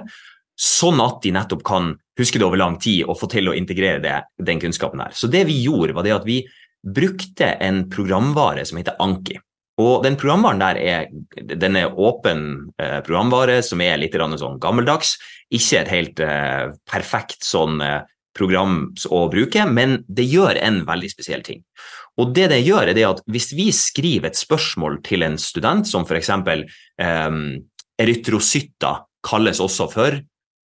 sånn 0.62 1.02
at 1.02 1.24
de 1.24 1.32
nettopp 1.34 1.64
kan 1.66 1.96
huske 2.22 2.38
det 2.38 2.46
over 2.46 2.60
lang 2.62 2.78
tid 2.78 3.08
og 3.08 3.18
få 3.18 3.32
til 3.32 3.50
å 3.50 3.56
integrere 3.58 4.02
det, 4.04 4.20
den 4.38 4.62
kunnskapen 4.62 5.02
her. 5.02 5.16
Så 5.18 5.26
det 5.32 5.48
vi 5.50 5.58
gjorde, 5.64 5.96
var 5.98 6.06
det 6.06 6.14
at 6.20 6.28
vi 6.28 6.44
brukte 6.82 7.54
en 7.62 7.86
programvare 7.90 8.66
som 8.66 8.80
heter 8.80 8.98
Anki. 9.04 9.38
Og 9.82 10.04
den 10.06 10.18
programvaren 10.20 10.62
der 10.62 10.78
er, 10.78 11.08
den 11.42 11.78
er 11.80 11.96
åpen 11.98 12.72
eh, 12.82 13.00
programvare 13.06 13.62
som 13.66 13.82
er 13.82 14.00
litt 14.02 14.16
sånn 14.16 14.60
gammeldags. 14.62 15.16
Ikke 15.50 15.82
et 15.82 15.92
helt 15.92 16.20
eh, 16.20 16.74
perfekt 16.90 17.46
sånn 17.48 17.82
eh, 17.82 18.02
program 18.38 18.92
å 19.10 19.26
bruke, 19.32 19.66
men 19.68 20.02
det 20.08 20.28
gjør 20.30 20.60
en 20.62 20.84
veldig 20.88 21.10
spesiell 21.12 21.44
ting. 21.44 21.64
Og 22.20 22.34
det 22.36 22.50
det 22.52 22.62
gjør, 22.62 22.92
er 22.92 22.96
det 22.96 23.08
at 23.08 23.22
hvis 23.32 23.52
vi 23.56 23.70
skriver 23.76 24.30
et 24.30 24.40
spørsmål 24.40 25.00
til 25.08 25.26
en 25.26 25.38
student, 25.40 25.88
som 25.88 26.06
f.eks. 26.06 26.30
Eh, 27.02 27.40
erytrocytter 28.02 29.06
kalles 29.26 29.62
også 29.62 29.88
for, 29.92 30.20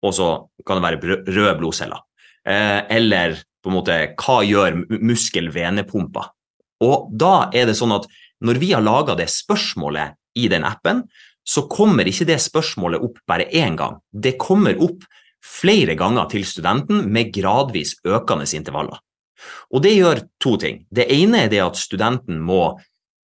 og 0.06 0.14
så 0.14 0.28
kan 0.66 0.78
det 0.78 0.86
være 0.86 1.20
røde 1.26 1.56
blodceller, 1.58 2.02
eh, 2.48 2.82
eller 2.98 3.38
på 3.66 3.72
en 3.72 3.78
måte 3.80 3.98
hva 4.22 4.38
gjør 4.46 4.80
muskel-venepumpa? 4.94 6.28
Og 6.86 7.10
da 7.10 7.48
er 7.56 7.68
det 7.68 7.76
sånn 7.78 7.94
at 7.96 8.06
når 8.44 8.60
vi 8.60 8.72
har 8.74 8.84
laga 8.84 9.16
det 9.18 9.28
spørsmålet 9.32 10.16
i 10.36 10.48
den 10.52 10.66
appen, 10.68 11.04
så 11.46 11.64
kommer 11.70 12.08
ikke 12.08 12.26
det 12.28 12.40
spørsmålet 12.42 13.02
opp 13.06 13.20
bare 13.28 13.46
én 13.54 13.76
gang. 13.78 14.00
Det 14.10 14.36
kommer 14.40 14.76
opp 14.82 15.06
flere 15.46 15.94
ganger 15.98 16.28
til 16.32 16.44
studenten 16.46 17.06
med 17.12 17.30
gradvis 17.34 17.94
økende 18.06 18.48
intervaller. 18.58 18.98
Og 19.70 19.82
det 19.84 19.94
gjør 19.94 20.22
to 20.42 20.56
ting. 20.60 20.84
Det 20.90 21.06
ene 21.12 21.44
er 21.44 21.52
det 21.52 21.62
at 21.62 21.78
studenten 21.78 22.40
må 22.42 22.76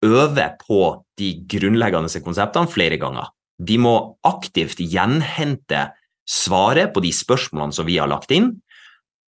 øve 0.05 0.47
på 0.61 0.81
de 1.19 1.31
grunnleggende 1.49 2.21
konseptene 2.23 2.71
flere 2.71 2.99
ganger. 3.01 3.31
De 3.57 3.79
må 3.81 3.95
aktivt 4.27 4.79
gjenhente 4.79 5.87
svaret 6.27 6.93
på 6.93 7.01
de 7.01 7.11
spørsmålene 7.15 7.73
som 7.73 7.87
vi 7.87 7.97
har 7.97 8.09
lagt 8.11 8.31
inn, 8.35 8.53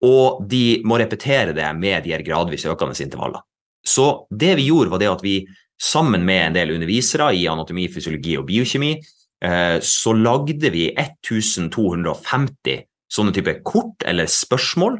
og 0.05 0.43
de 0.49 0.81
må 0.85 0.97
repetere 0.99 1.53
det 1.57 1.75
med 1.77 2.03
de 2.05 2.11
her 2.13 2.23
gradvis 2.25 2.65
økende 2.69 3.03
intervaller. 3.03 3.41
Så 3.87 4.27
det 4.29 4.55
vi 4.59 4.67
gjorde, 4.69 4.91
var 4.91 4.99
det 5.01 5.09
at 5.09 5.23
vi 5.23 5.47
sammen 5.81 6.25
med 6.25 6.47
en 6.47 6.53
del 6.57 6.71
undervisere 6.75 7.35
i 7.35 7.47
anatomi, 7.49 7.87
fysiologi 7.93 8.37
og 8.37 8.45
biokjemi, 8.49 8.91
eh, 9.43 9.77
så 9.81 10.13
lagde 10.13 10.69
vi 10.73 10.91
1250 10.97 12.83
sånne 13.07 13.31
type 13.33 13.53
kort 13.65 14.03
eller 14.05 14.25
spørsmål 14.29 14.99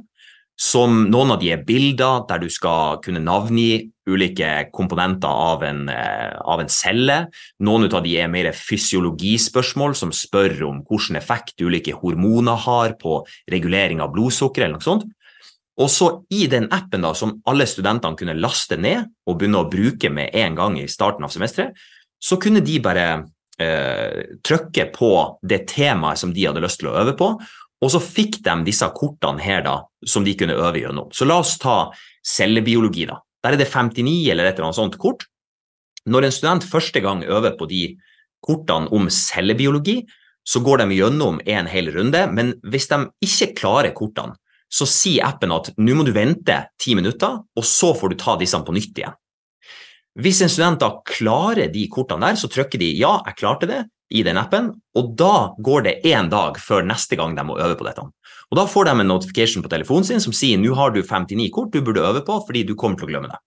som 0.58 1.04
noen 1.12 1.36
av 1.36 1.42
de 1.42 1.52
er 1.54 1.62
bilder 1.66 2.24
der 2.30 2.42
du 2.42 2.48
skal 2.50 2.98
kunne 3.06 3.22
navngi 3.22 3.92
ulike 4.10 4.70
komponenter 4.74 5.30
av 5.30 5.64
en, 5.64 5.88
eh, 5.90 6.34
av 6.42 6.60
en 6.64 6.70
celle. 6.70 7.28
Noen 7.60 7.94
av 7.94 8.04
de 8.04 8.16
er 8.18 8.28
mer 8.28 8.52
fysiologispørsmål 8.52 9.96
som 9.96 10.12
spør 10.12 10.68
om 10.68 10.82
hvilken 10.84 11.18
effekt 11.18 11.62
ulike 11.62 11.94
hormoner 11.94 12.58
har 12.58 12.94
på 12.94 13.26
regulering 13.52 14.02
av 14.02 14.14
blodsukker 14.14 14.64
eller 14.64 14.80
noe 14.80 14.88
sånt. 14.88 15.06
Og 15.78 15.90
så 15.94 16.26
i 16.34 16.48
den 16.48 16.68
appen 16.74 17.02
da, 17.06 17.14
som 17.14 17.40
alle 17.46 17.68
studentene 17.70 18.18
kunne 18.18 18.40
laste 18.40 18.80
ned 18.82 19.06
og 19.28 19.38
begynne 19.38 19.62
å 19.62 19.70
bruke 19.70 20.10
med 20.10 20.34
en 20.34 20.56
gang 20.56 20.80
i 20.80 20.88
starten 20.88 21.24
av 21.24 21.30
semesteret, 21.30 21.78
så 22.20 22.40
kunne 22.42 22.64
de 22.66 22.80
bare 22.80 23.28
eh, 23.62 24.38
trykke 24.42 24.92
på 24.96 25.12
det 25.46 25.68
temaet 25.70 26.18
som 26.18 26.34
de 26.34 26.48
hadde 26.48 26.64
lyst 26.64 26.82
til 26.82 26.90
å 26.90 26.98
øve 26.98 27.14
på, 27.14 27.30
og 27.84 27.94
så 27.94 28.02
fikk 28.02 28.40
de 28.46 28.56
disse 28.66 28.88
kortene 28.98 29.42
her 29.44 29.64
da, 29.66 29.78
som 30.06 30.26
de 30.26 30.34
kunne 30.38 30.58
øve 30.58 30.82
gjennom. 30.82 31.12
Så 31.14 31.28
la 31.30 31.40
oss 31.44 31.58
ta 31.62 31.92
cellebiologi. 32.26 33.06
da. 33.06 33.20
Der 33.44 33.54
er 33.54 33.62
det 33.62 33.70
59 33.70 34.30
eller 34.32 34.46
et 34.46 34.56
eller 34.56 34.70
annet 34.70 34.80
sånt 34.82 34.98
kort. 34.98 35.28
Når 36.08 36.26
en 36.26 36.32
student 36.32 36.64
første 36.64 37.00
gang 37.04 37.24
øver 37.24 37.58
på 37.58 37.68
de 37.70 37.98
kortene 38.42 38.90
om 38.92 39.10
cellebiologi, 39.10 40.02
så 40.48 40.62
går 40.64 40.82
de 40.82 40.96
gjennom 40.96 41.42
en 41.46 41.68
hel 41.68 41.92
runde, 41.92 42.22
men 42.32 42.54
hvis 42.64 42.88
de 42.88 43.04
ikke 43.22 43.54
klarer 43.60 43.94
kortene, 43.94 44.38
så 44.72 44.88
sier 44.88 45.28
appen 45.28 45.52
at 45.52 45.70
nå 45.78 45.96
må 45.96 46.04
du 46.08 46.14
vente 46.16 46.56
ti 46.80 46.96
minutter, 46.96 47.42
og 47.56 47.64
så 47.64 47.94
får 47.96 48.12
du 48.12 48.18
ta 48.20 48.36
disse 48.40 48.58
på 48.58 48.76
nytt 48.76 49.00
igjen. 49.00 49.16
Hvis 50.18 50.42
en 50.42 50.50
student 50.50 50.82
da 50.82 50.90
klarer 51.06 51.70
de 51.72 51.86
kortene 51.92 52.32
der, 52.32 52.40
så 52.40 52.50
trykker 52.50 52.80
de 52.80 52.90
'ja, 52.98 53.22
jeg 53.28 53.36
klarte 53.38 53.68
det' 53.68 53.86
i 54.10 54.24
den 54.24 54.38
appen, 54.40 54.72
og 54.96 55.16
da 55.20 55.54
går 55.60 55.84
det 55.84 55.96
én 56.08 56.30
dag 56.32 56.58
før 56.62 56.86
neste 56.88 57.18
gang 57.20 57.36
de 57.36 57.44
må 57.44 57.58
øve 57.60 57.76
på 57.76 57.88
dette. 57.88 58.06
Og 58.48 58.56
Da 58.56 58.64
får 58.66 58.86
de 58.86 58.92
en 58.92 59.08
notification 59.08 59.64
på 59.64 59.70
telefonen 59.70 60.06
sin 60.06 60.22
som 60.24 60.34
sier 60.34 60.58
'nå 60.58 60.74
har 60.76 60.92
du 60.92 61.04
59 61.04 61.50
kort 61.52 61.72
du 61.72 61.82
burde 61.82 62.00
øve 62.00 62.24
på 62.24 62.40
fordi 62.48 62.64
du 62.64 62.76
kommer 62.76 62.96
til 62.96 63.08
å 63.08 63.12
glemme 63.12 63.28
det'. 63.28 63.44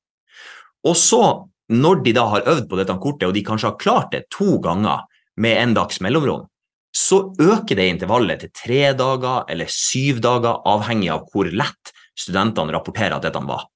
Og 0.84 0.96
så, 0.96 1.48
når 1.70 2.04
de 2.04 2.12
da 2.12 2.26
har 2.26 2.42
øvd 2.42 2.68
på 2.68 2.76
dette 2.76 2.98
kortet, 3.00 3.28
og 3.28 3.34
de 3.34 3.42
kanskje 3.42 3.70
har 3.70 3.78
klart 3.78 4.10
det 4.12 4.28
to 4.30 4.58
ganger 4.58 5.04
med 5.36 5.56
en 5.56 5.74
dags 5.74 6.00
mellomrom, 6.00 6.46
så 6.92 7.32
øker 7.38 7.76
det 7.76 7.88
intervallet 7.88 8.40
til 8.40 8.50
tre 8.50 8.92
dager 8.92 9.44
eller 9.48 9.66
syv 9.68 10.20
dager, 10.20 10.60
avhengig 10.66 11.10
av 11.10 11.28
hvor 11.32 11.44
lett 11.46 11.92
studentene 12.18 12.72
rapporterer 12.72 13.16
at 13.16 13.22
dette 13.22 13.38
var. 13.46 13.68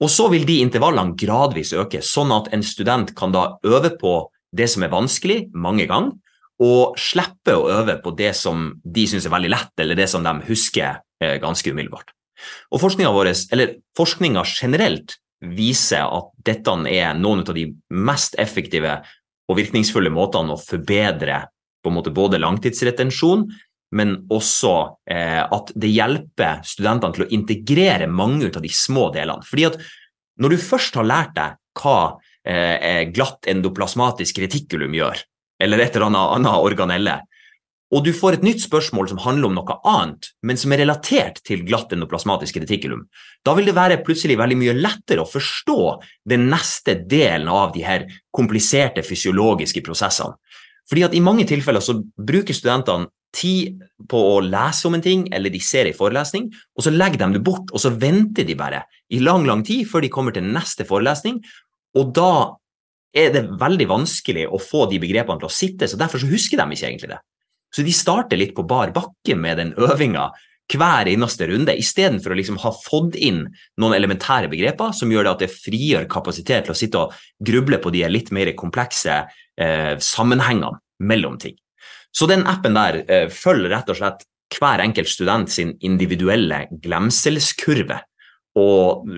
Og 0.00 0.10
så 0.10 0.28
vil 0.28 0.44
de 0.44 0.60
intervallene 0.60 1.16
gradvis 1.16 1.72
øke, 1.72 2.02
sånn 2.04 2.32
at 2.32 2.52
en 2.52 2.62
student 2.62 3.14
kan 3.16 3.32
da 3.32 3.56
øve 3.64 3.94
på 3.98 4.30
det 4.56 4.68
som 4.72 4.84
er 4.84 4.92
vanskelig, 4.92 5.38
mange 5.54 5.86
ganger, 5.90 6.14
og 6.62 6.96
slippe 7.00 7.52
å 7.52 7.68
øve 7.68 7.98
på 8.00 8.14
det 8.16 8.32
som 8.36 8.70
de 8.80 9.04
syns 9.08 9.26
er 9.28 9.34
veldig 9.34 9.52
lett, 9.52 9.74
eller 9.82 9.98
det 9.98 10.08
som 10.08 10.24
de 10.24 10.32
husker 10.48 11.02
eh, 11.20 11.36
ganske 11.42 11.72
umiddelbart. 11.72 12.14
Og 12.72 12.80
Forskninga 12.80 13.12
vår, 13.12 13.32
eller 13.52 13.76
forskninga 13.96 14.44
generelt 14.48 15.18
viser 15.56 16.08
at 16.08 16.32
dette 16.46 16.72
er 16.88 17.16
noen 17.18 17.44
av 17.44 17.54
de 17.56 17.68
mest 17.92 18.36
effektive 18.40 18.98
og 19.46 19.58
virkningsfulle 19.60 20.10
måtene 20.12 20.56
å 20.56 20.60
forbedre 20.60 21.44
på 21.84 21.92
en 21.92 21.96
måte 21.98 22.14
både 22.14 22.40
langtidsretensjon, 22.42 23.44
men 23.96 24.16
også 24.32 24.72
eh, 25.12 25.44
at 25.44 25.70
det 25.78 25.92
hjelper 25.92 26.64
studentene 26.66 27.14
til 27.14 27.26
å 27.26 27.30
integrere 27.36 28.08
mange 28.10 28.48
av 28.50 28.64
de 28.64 28.72
små 28.72 29.10
delene. 29.14 29.46
Fordi 29.46 29.68
at 29.68 29.78
når 30.42 30.56
du 30.56 30.64
først 30.64 30.98
har 30.98 31.06
lært 31.06 31.36
deg 31.36 31.60
hva 31.78 32.16
glatt 32.46 33.48
endoplasmatisk 33.50 34.38
retikulum 34.44 34.94
gjør, 34.94 35.22
eller 35.58 35.82
et 35.82 35.96
eller 35.96 36.06
annet, 36.06 36.34
annet 36.36 36.66
organelle, 36.68 37.16
og 37.94 38.02
du 38.02 38.10
får 38.16 38.36
et 38.36 38.44
nytt 38.46 38.64
spørsmål 38.64 39.12
som 39.12 39.20
handler 39.22 39.46
om 39.46 39.58
noe 39.60 39.74
annet, 39.86 40.32
men 40.42 40.58
som 40.58 40.72
er 40.74 40.80
relatert 40.82 41.38
til 41.46 41.62
glatt 41.66 41.92
endoplasmatisk 41.94 42.58
retikulum, 42.58 43.04
da 43.46 43.54
vil 43.54 43.68
det 43.70 43.76
være 43.76 44.00
plutselig 44.06 44.38
veldig 44.40 44.58
mye 44.58 44.74
lettere 44.74 45.22
å 45.22 45.30
forstå 45.30 45.78
den 46.26 46.48
neste 46.50 46.96
delen 47.06 47.50
av 47.52 47.70
de 47.76 47.84
her 47.86 48.08
kompliserte 48.34 49.06
fysiologiske 49.06 49.84
prosessene. 49.86 50.34
Fordi 50.90 51.04
at 51.06 51.14
I 51.18 51.22
mange 51.22 51.46
tilfeller 51.46 51.82
så 51.82 51.98
bruker 51.98 52.54
studentene 52.54 53.10
tid 53.36 53.82
på 54.08 54.18
å 54.32 54.42
lese 54.42 54.86
om 54.88 54.96
en 54.96 55.04
ting, 55.04 55.26
eller 55.34 55.52
de 55.52 55.60
ser 55.62 55.86
en 55.86 55.96
forelesning, 55.96 56.50
og 56.74 56.86
så 56.86 56.90
legger 56.94 57.22
de 57.22 57.36
det 57.36 57.44
bort, 57.46 57.70
og 57.70 57.82
så 57.82 57.92
venter 57.94 58.46
de 58.48 58.54
bare 58.58 58.82
i 59.14 59.20
lang, 59.22 59.44
lang 59.46 59.62
tid 59.66 59.86
før 59.86 60.02
de 60.02 60.10
kommer 60.10 60.34
til 60.34 60.46
neste 60.46 60.86
forelesning, 60.88 61.38
og 61.96 62.12
da 62.16 62.32
er 63.16 63.32
det 63.32 63.46
veldig 63.60 63.86
vanskelig 63.88 64.44
å 64.52 64.60
få 64.60 64.84
de 64.90 65.00
begrepene 65.00 65.40
til 65.40 65.48
å 65.48 65.52
sitte, 65.52 65.88
så 65.88 65.98
derfor 65.98 66.20
så 66.20 66.28
husker 66.28 66.60
de 66.60 66.76
ikke 66.76 66.90
egentlig 66.90 67.14
det. 67.14 67.22
Så 67.72 67.84
de 67.84 67.94
starter 67.94 68.38
litt 68.38 68.54
på 68.56 68.64
bar 68.68 68.92
bakke 68.94 69.36
med 69.38 69.58
den 69.60 69.72
øvinga 69.80 70.30
hver 70.74 71.06
eneste 71.06 71.46
runde, 71.46 71.76
istedenfor 71.78 72.34
å 72.34 72.36
liksom 72.40 72.58
ha 72.64 72.72
fått 72.74 73.14
inn 73.22 73.44
noen 73.78 73.94
elementære 73.94 74.50
begreper 74.50 74.94
som 74.96 75.12
gjør 75.12 75.28
det 75.28 75.34
at 75.34 75.44
det 75.44 75.52
frigjør 75.52 76.08
kapasitet 76.10 76.66
til 76.66 76.74
å 76.74 76.78
sitte 76.78 77.02
og 77.04 77.14
gruble 77.38 77.78
på 77.82 77.92
de 77.94 78.02
litt 78.10 78.32
mer 78.34 78.50
komplekse 78.58 79.20
eh, 79.22 79.94
sammenhengene 80.02 80.74
mellom 81.06 81.38
ting. 81.38 81.54
Så 82.10 82.26
den 82.26 82.42
appen 82.50 82.74
der 82.74 82.98
eh, 83.04 83.28
følger 83.30 83.76
rett 83.76 83.92
og 83.92 84.00
slett 84.00 84.26
hver 84.56 84.82
enkelt 84.82 85.10
student 85.10 85.50
sin 85.52 85.74
individuelle 85.86 86.64
glemselskurve, 86.82 88.00
og 88.56 89.08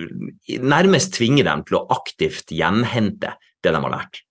nærmest 0.59 1.13
tvinger 1.15 1.47
dem 1.47 1.63
til 1.67 1.79
å 1.79 1.85
aktivt 1.95 2.51
gjenhente 2.51 3.35
det 3.63 3.71
de 3.71 3.81
har 3.85 3.93
lært. 3.93 4.23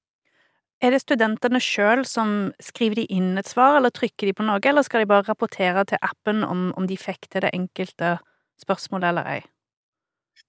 Er 0.79 0.95
det 0.95 1.03
studentene 1.03 1.59
sjøl 1.63 2.05
som 2.07 2.53
skriver 2.63 3.01
de 3.01 3.07
inn 3.17 3.33
et 3.41 3.49
svar, 3.51 3.81
eller 3.81 3.91
trykker 3.91 4.29
de 4.29 4.35
på 4.37 4.47
noe, 4.47 4.63
eller 4.63 4.87
skal 4.87 5.03
de 5.03 5.11
bare 5.11 5.27
rapportere 5.27 5.83
til 5.91 5.99
appen 6.07 6.45
om, 6.47 6.69
om 6.79 6.87
de 6.87 6.99
fikk 7.01 7.27
til 7.33 7.43
det 7.43 7.51
enkelte 7.57 8.19
spørsmålet 8.63 9.11
eller 9.11 9.31
ei? 9.33 9.41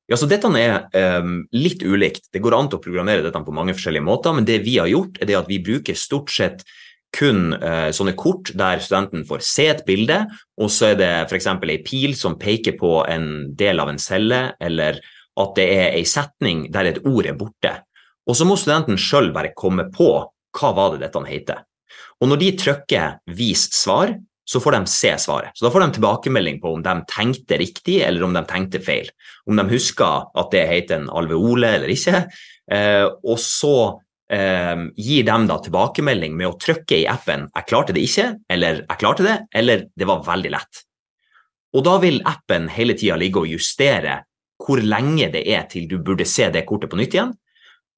Ja, 0.10 0.18
så 0.18 0.30
Dette 0.30 0.50
er 0.58 0.86
um, 1.22 1.44
litt 1.54 1.82
ulikt. 1.86 2.30
Det 2.34 2.42
går 2.42 2.56
an 2.58 2.70
å 2.74 2.82
programmere 2.82 3.26
dette 3.26 3.42
på 3.46 3.54
mange 3.54 3.74
forskjellige 3.78 4.06
måter, 4.06 4.36
men 4.38 4.46
det 4.46 4.60
vi 4.66 4.78
har 4.82 4.90
gjort, 4.90 5.18
er 5.22 5.34
at 5.38 5.50
vi 5.50 5.62
bruker 5.66 5.98
stort 5.98 6.34
sett 6.34 6.64
kun 7.16 7.54
eh, 7.58 7.90
sånne 7.96 8.14
kort 8.18 8.52
der 8.58 8.82
studenten 8.84 9.26
får 9.28 9.44
se 9.46 9.68
et 9.72 9.86
bilde, 9.88 10.22
og 10.62 10.72
så 10.74 10.92
er 10.92 11.00
det 11.00 11.14
f.eks. 11.26 11.48
ei 11.50 11.80
pil 11.86 12.16
som 12.18 12.38
peker 12.40 12.78
på 12.80 13.00
en 13.10 13.56
del 13.58 13.82
av 13.82 13.92
en 13.92 14.02
celle, 14.02 14.42
eller 14.62 15.02
at 15.40 15.56
det 15.58 15.68
er 15.74 15.98
ei 15.98 16.06
setning 16.08 16.68
der 16.74 16.92
et 16.92 17.02
ord 17.08 17.30
er 17.30 17.38
borte. 17.40 17.74
Og 18.30 18.38
så 18.38 18.46
må 18.46 18.60
studenten 18.60 19.00
sjøl 19.00 19.32
bare 19.34 19.56
komme 19.58 19.88
på 19.94 20.12
hva 20.60 20.72
var 20.76 20.94
det 20.94 21.08
dette 21.08 21.22
heter. 21.26 21.64
Og 22.20 22.30
når 22.30 22.42
de 22.42 22.50
trykker 22.60 23.20
'vis 23.32 23.70
svar', 23.74 24.18
så 24.50 24.60
får 24.60 24.72
de 24.72 24.82
se 24.90 25.12
svaret. 25.22 25.54
Så 25.54 25.66
da 25.66 25.70
får 25.72 25.84
de 25.84 25.96
tilbakemelding 25.98 26.58
på 26.62 26.74
om 26.74 26.82
de 26.82 26.94
tenkte 27.10 27.60
riktig 27.62 28.00
eller 28.02 28.24
om 28.26 28.34
de 28.34 28.42
tenkte 28.50 28.82
feil. 28.82 29.10
Om 29.46 29.60
de 29.62 29.66
husker 29.70 30.26
at 30.42 30.50
det 30.52 30.64
heter 30.72 30.98
en 30.98 31.12
alveole 31.14 31.70
eller 31.78 31.92
ikke. 31.94 32.24
Eh, 32.72 33.06
og 33.06 33.38
så 33.38 34.02
eh, 34.32 34.76
gir 34.98 35.26
dem 35.28 35.48
da 35.50 35.60
tilbakemelding 35.64 36.36
med 36.38 36.48
å 36.48 36.58
trykke 36.60 37.02
i 37.02 37.08
appen 37.08 37.50
'jeg 37.50 37.68
klarte 37.68 37.94
det 37.94 38.04
ikke', 38.04 38.40
eller 38.50 38.86
'jeg 38.86 39.00
klarte 39.00 39.24
det', 39.24 39.48
eller 39.54 39.86
'det 39.98 40.08
var 40.08 40.24
veldig 40.24 40.52
lett'. 40.52 40.84
Og 41.74 41.84
da 41.84 41.98
vil 42.00 42.22
appen 42.26 42.68
hele 42.68 42.94
tida 42.94 43.16
ligge 43.16 43.40
og 43.40 43.48
justere 43.48 44.24
hvor 44.60 44.82
lenge 44.82 45.32
det 45.32 45.48
er 45.48 45.68
til 45.70 45.88
du 45.88 46.00
burde 46.00 46.26
se 46.26 46.50
det 46.50 46.66
kortet 46.66 46.90
på 46.90 46.98
nytt 46.98 47.14
igjen. 47.14 47.34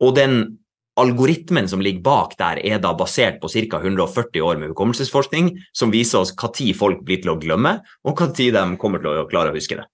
Og 0.02 0.16
den 0.16 0.58
algoritmen 1.00 1.68
som 1.68 1.82
ligger 1.82 2.04
bak 2.04 2.36
der, 2.38 2.60
er 2.66 2.80
da 2.80 2.94
basert 2.94 3.40
på 3.42 3.50
ca. 3.50 3.80
140 3.80 4.42
år 4.44 4.60
med 4.60 4.74
hukommelsesforskning, 4.74 5.56
som 5.74 5.92
viser 5.94 6.20
oss 6.20 6.34
når 6.36 6.76
folk 6.78 7.04
blir 7.06 7.22
til 7.22 7.32
å 7.32 7.40
glemme, 7.40 7.80
og 8.04 8.20
når 8.20 8.52
de 8.52 8.78
kommer 8.78 9.00
til 9.00 9.24
å 9.24 9.30
klare 9.30 9.52
å 9.52 9.56
huske 9.56 9.80
det. 9.80 9.88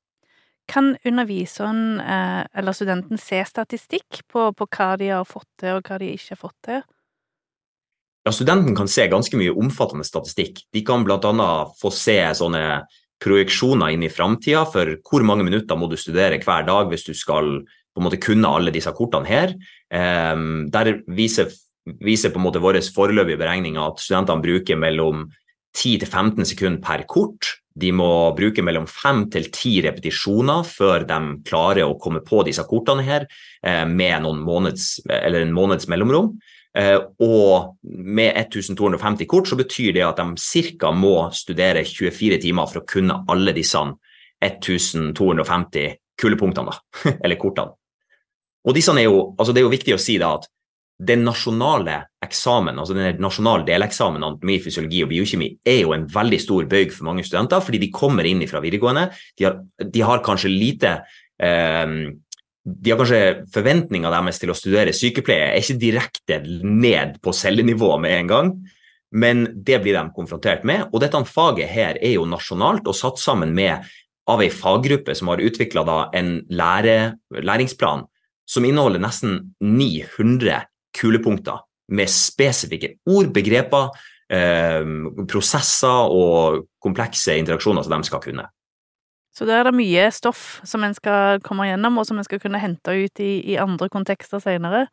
Kan 0.67 0.97
underviseren 1.07 1.99
eh, 2.03 2.43
eller 2.59 2.75
studenten 2.75 3.19
se 3.21 3.39
statistikk 3.47 4.21
på, 4.27 4.51
på, 4.51 4.67
hva 4.67 4.93
de 4.99 5.11
har 5.13 5.27
fått 5.27 5.47
til, 5.61 5.77
og 5.79 5.87
hva 5.87 5.99
de 6.01 6.11
ikke 6.13 6.35
har 6.35 6.41
fått 6.41 6.57
til? 6.67 6.85
Ja, 8.27 8.33
Studenten 8.35 8.75
kan 8.75 8.89
se 8.91 9.05
ganske 9.07 9.39
mye 9.39 9.55
omfattende 9.55 10.03
statistikk. 10.03 10.65
De 10.75 10.83
kan 10.83 11.05
bl.a. 11.07 11.51
få 11.79 11.91
se 11.95 12.19
sånne 12.35 12.63
projeksjoner 13.23 13.95
inn 13.95 14.03
i 14.03 14.11
framtida 14.11 14.65
for 14.69 14.97
hvor 15.07 15.23
mange 15.25 15.45
minutter 15.47 15.79
må 15.79 15.87
du 15.89 15.95
studere 15.97 16.41
hver 16.43 16.67
dag 16.67 16.91
hvis 16.91 17.07
du 17.07 17.13
skal 17.17 17.61
på 17.63 18.01
en 18.01 18.05
måte 18.05 18.19
kunne 18.21 18.51
alle 18.51 18.73
disse 18.75 18.91
kortene 18.93 19.25
her. 19.25 19.55
Um, 19.89 20.67
der 20.69 20.99
viser, 21.07 21.49
viser, 22.03 22.33
på 22.33 22.37
en 22.37 22.45
måte 22.45 22.61
våre 22.61 22.83
foreløpige 22.83 23.39
beregninger 23.39 23.81
at 23.81 24.03
studentene 24.03 24.43
bruker 24.43 24.77
mellom 24.77 25.29
10 25.77 26.05
15 26.05 26.45
sekunder 26.51 26.83
per 26.83 27.07
kort 27.09 27.55
De 27.77 27.91
må 27.93 28.09
bruke 28.37 28.63
mellom 28.65 28.87
fem 28.89 29.25
til 29.33 29.51
ti 29.53 29.77
repetisjoner 29.85 30.65
før 30.65 31.05
de 31.07 31.19
klarer 31.45 31.85
å 31.85 31.97
komme 32.01 32.23
på 32.25 32.41
disse 32.47 32.65
kortene 32.65 33.05
her 33.05 33.27
med 33.85 34.23
med 34.25 34.41
måneds, 34.47 34.87
en 35.09 35.53
måneds 35.53 35.89
mellomrom. 35.91 36.31
Eh, 36.77 36.99
og 37.23 37.77
med 37.81 38.35
1250 38.37 39.25
kort 39.29 39.49
så 39.49 39.57
betyr 39.57 39.95
det 39.95 40.03
at 40.05 40.19
de 40.19 40.75
ca. 40.77 40.91
må 40.91 41.29
studere 41.33 41.85
24 41.85 42.37
timer 42.43 42.69
for 42.69 42.83
å 42.83 42.87
kunne 42.87 43.23
alle 43.31 43.53
disse 43.55 43.81
1250 44.43 45.97
kulepunktene, 46.21 46.75
eller 47.23 47.39
kortene. 47.41 47.73
Og 48.67 48.75
er 48.99 49.07
jo, 49.07 49.33
altså 49.39 49.53
Det 49.53 49.61
er 49.61 49.65
jo 49.65 49.73
viktig 49.73 49.95
å 49.95 50.01
si 50.01 50.17
da 50.19 50.35
at 50.35 50.49
den 50.97 51.21
nasjonale 51.27 51.99
eksamen, 52.25 52.79
altså 52.81 52.95
den 52.97 53.19
nasjonale 53.21 53.67
deleksamen 53.67 54.23
anatomi, 54.23 54.57
fysiologi 54.63 55.03
og 55.05 55.11
biokjemi 55.11 55.51
er 55.67 55.83
jo 55.83 55.93
en 55.93 56.07
veldig 56.09 56.39
stor 56.41 56.65
bøyg 56.69 56.93
for 56.95 57.05
mange 57.09 57.25
studenter, 57.27 57.61
fordi 57.61 57.81
de 57.83 57.91
kommer 57.93 58.25
inn 58.25 58.41
fra 58.49 58.61
videregående. 58.63 59.11
De 59.37 59.45
har, 59.45 59.59
de 59.77 60.05
har 60.07 60.23
kanskje 60.25 60.53
lite 60.53 60.95
eh, 61.37 61.93
de 62.67 62.91
har 62.91 62.99
kanskje 62.99 63.45
forventninga 63.53 64.09
deres 64.11 64.41
til 64.41 64.51
å 64.51 64.57
studere 64.57 64.95
sykepleie 64.95 65.53
er 65.53 65.61
ikke 65.61 65.79
direkte 65.79 66.41
ned 66.65 67.15
på 67.23 67.31
cellenivå 67.35 67.93
med 68.03 68.15
en 68.17 68.31
gang, 68.31 68.51
men 69.15 69.45
det 69.63 69.79
blir 69.85 69.95
de 69.95 70.03
konfrontert 70.15 70.65
med. 70.67 70.89
Og 70.91 70.99
dette 70.99 71.21
faget 71.29 71.71
her 71.71 71.99
er 72.01 72.17
jo 72.17 72.25
nasjonalt 72.27 72.89
og 72.89 72.97
satt 72.97 73.21
sammen 73.21 73.53
med 73.55 73.85
av 74.27 74.43
ei 74.43 74.49
faggruppe 74.51 75.15
som 75.15 75.31
har 75.31 75.39
utvikla 75.39 76.09
en 76.17 76.33
lære, 76.51 76.97
læringsplan 77.31 78.03
som 78.47 78.65
inneholder 78.67 78.99
nesten 79.03 79.39
900 79.63 80.65
kulepunkter 80.97 81.63
med 81.93 82.11
spesifikke 82.11 82.97
ord, 83.07 83.31
begreper, 83.35 83.93
eh, 84.33 84.83
prosesser 85.29 86.11
og 86.11 86.65
komplekse 86.83 87.37
interaksjoner 87.39 87.85
som 87.85 87.95
de 87.95 88.09
skal 88.09 88.23
kunne. 88.23 88.47
Så 89.37 89.45
da 89.45 89.59
er 89.59 89.67
det 89.67 89.77
mye 89.77 90.07
stoff 90.11 90.59
som 90.65 90.83
en 90.83 90.95
skal 90.97 91.41
komme 91.45 91.67
gjennom, 91.69 91.99
og 92.01 92.07
som 92.09 92.17
en 92.17 92.25
skal 92.25 92.41
kunne 92.41 92.61
hente 92.61 92.89
ut 92.89 93.21
i, 93.21 93.33
i 93.53 93.59
andre 93.61 93.89
kontekster 93.93 94.41
senere? 94.41 94.87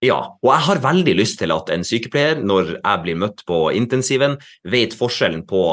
Ja, 0.00 0.20
og 0.40 0.48
jeg 0.54 0.64
har 0.68 0.84
veldig 0.86 1.14
lyst 1.18 1.40
til 1.42 1.52
at 1.52 1.68
en 1.74 1.82
sykepleier, 1.84 2.38
når 2.40 2.76
jeg 2.78 3.02
blir 3.04 3.18
møtt 3.20 3.42
på 3.48 3.66
intensiven, 3.76 4.38
vet 4.64 4.94
forskjellen 4.96 5.42
på 5.50 5.64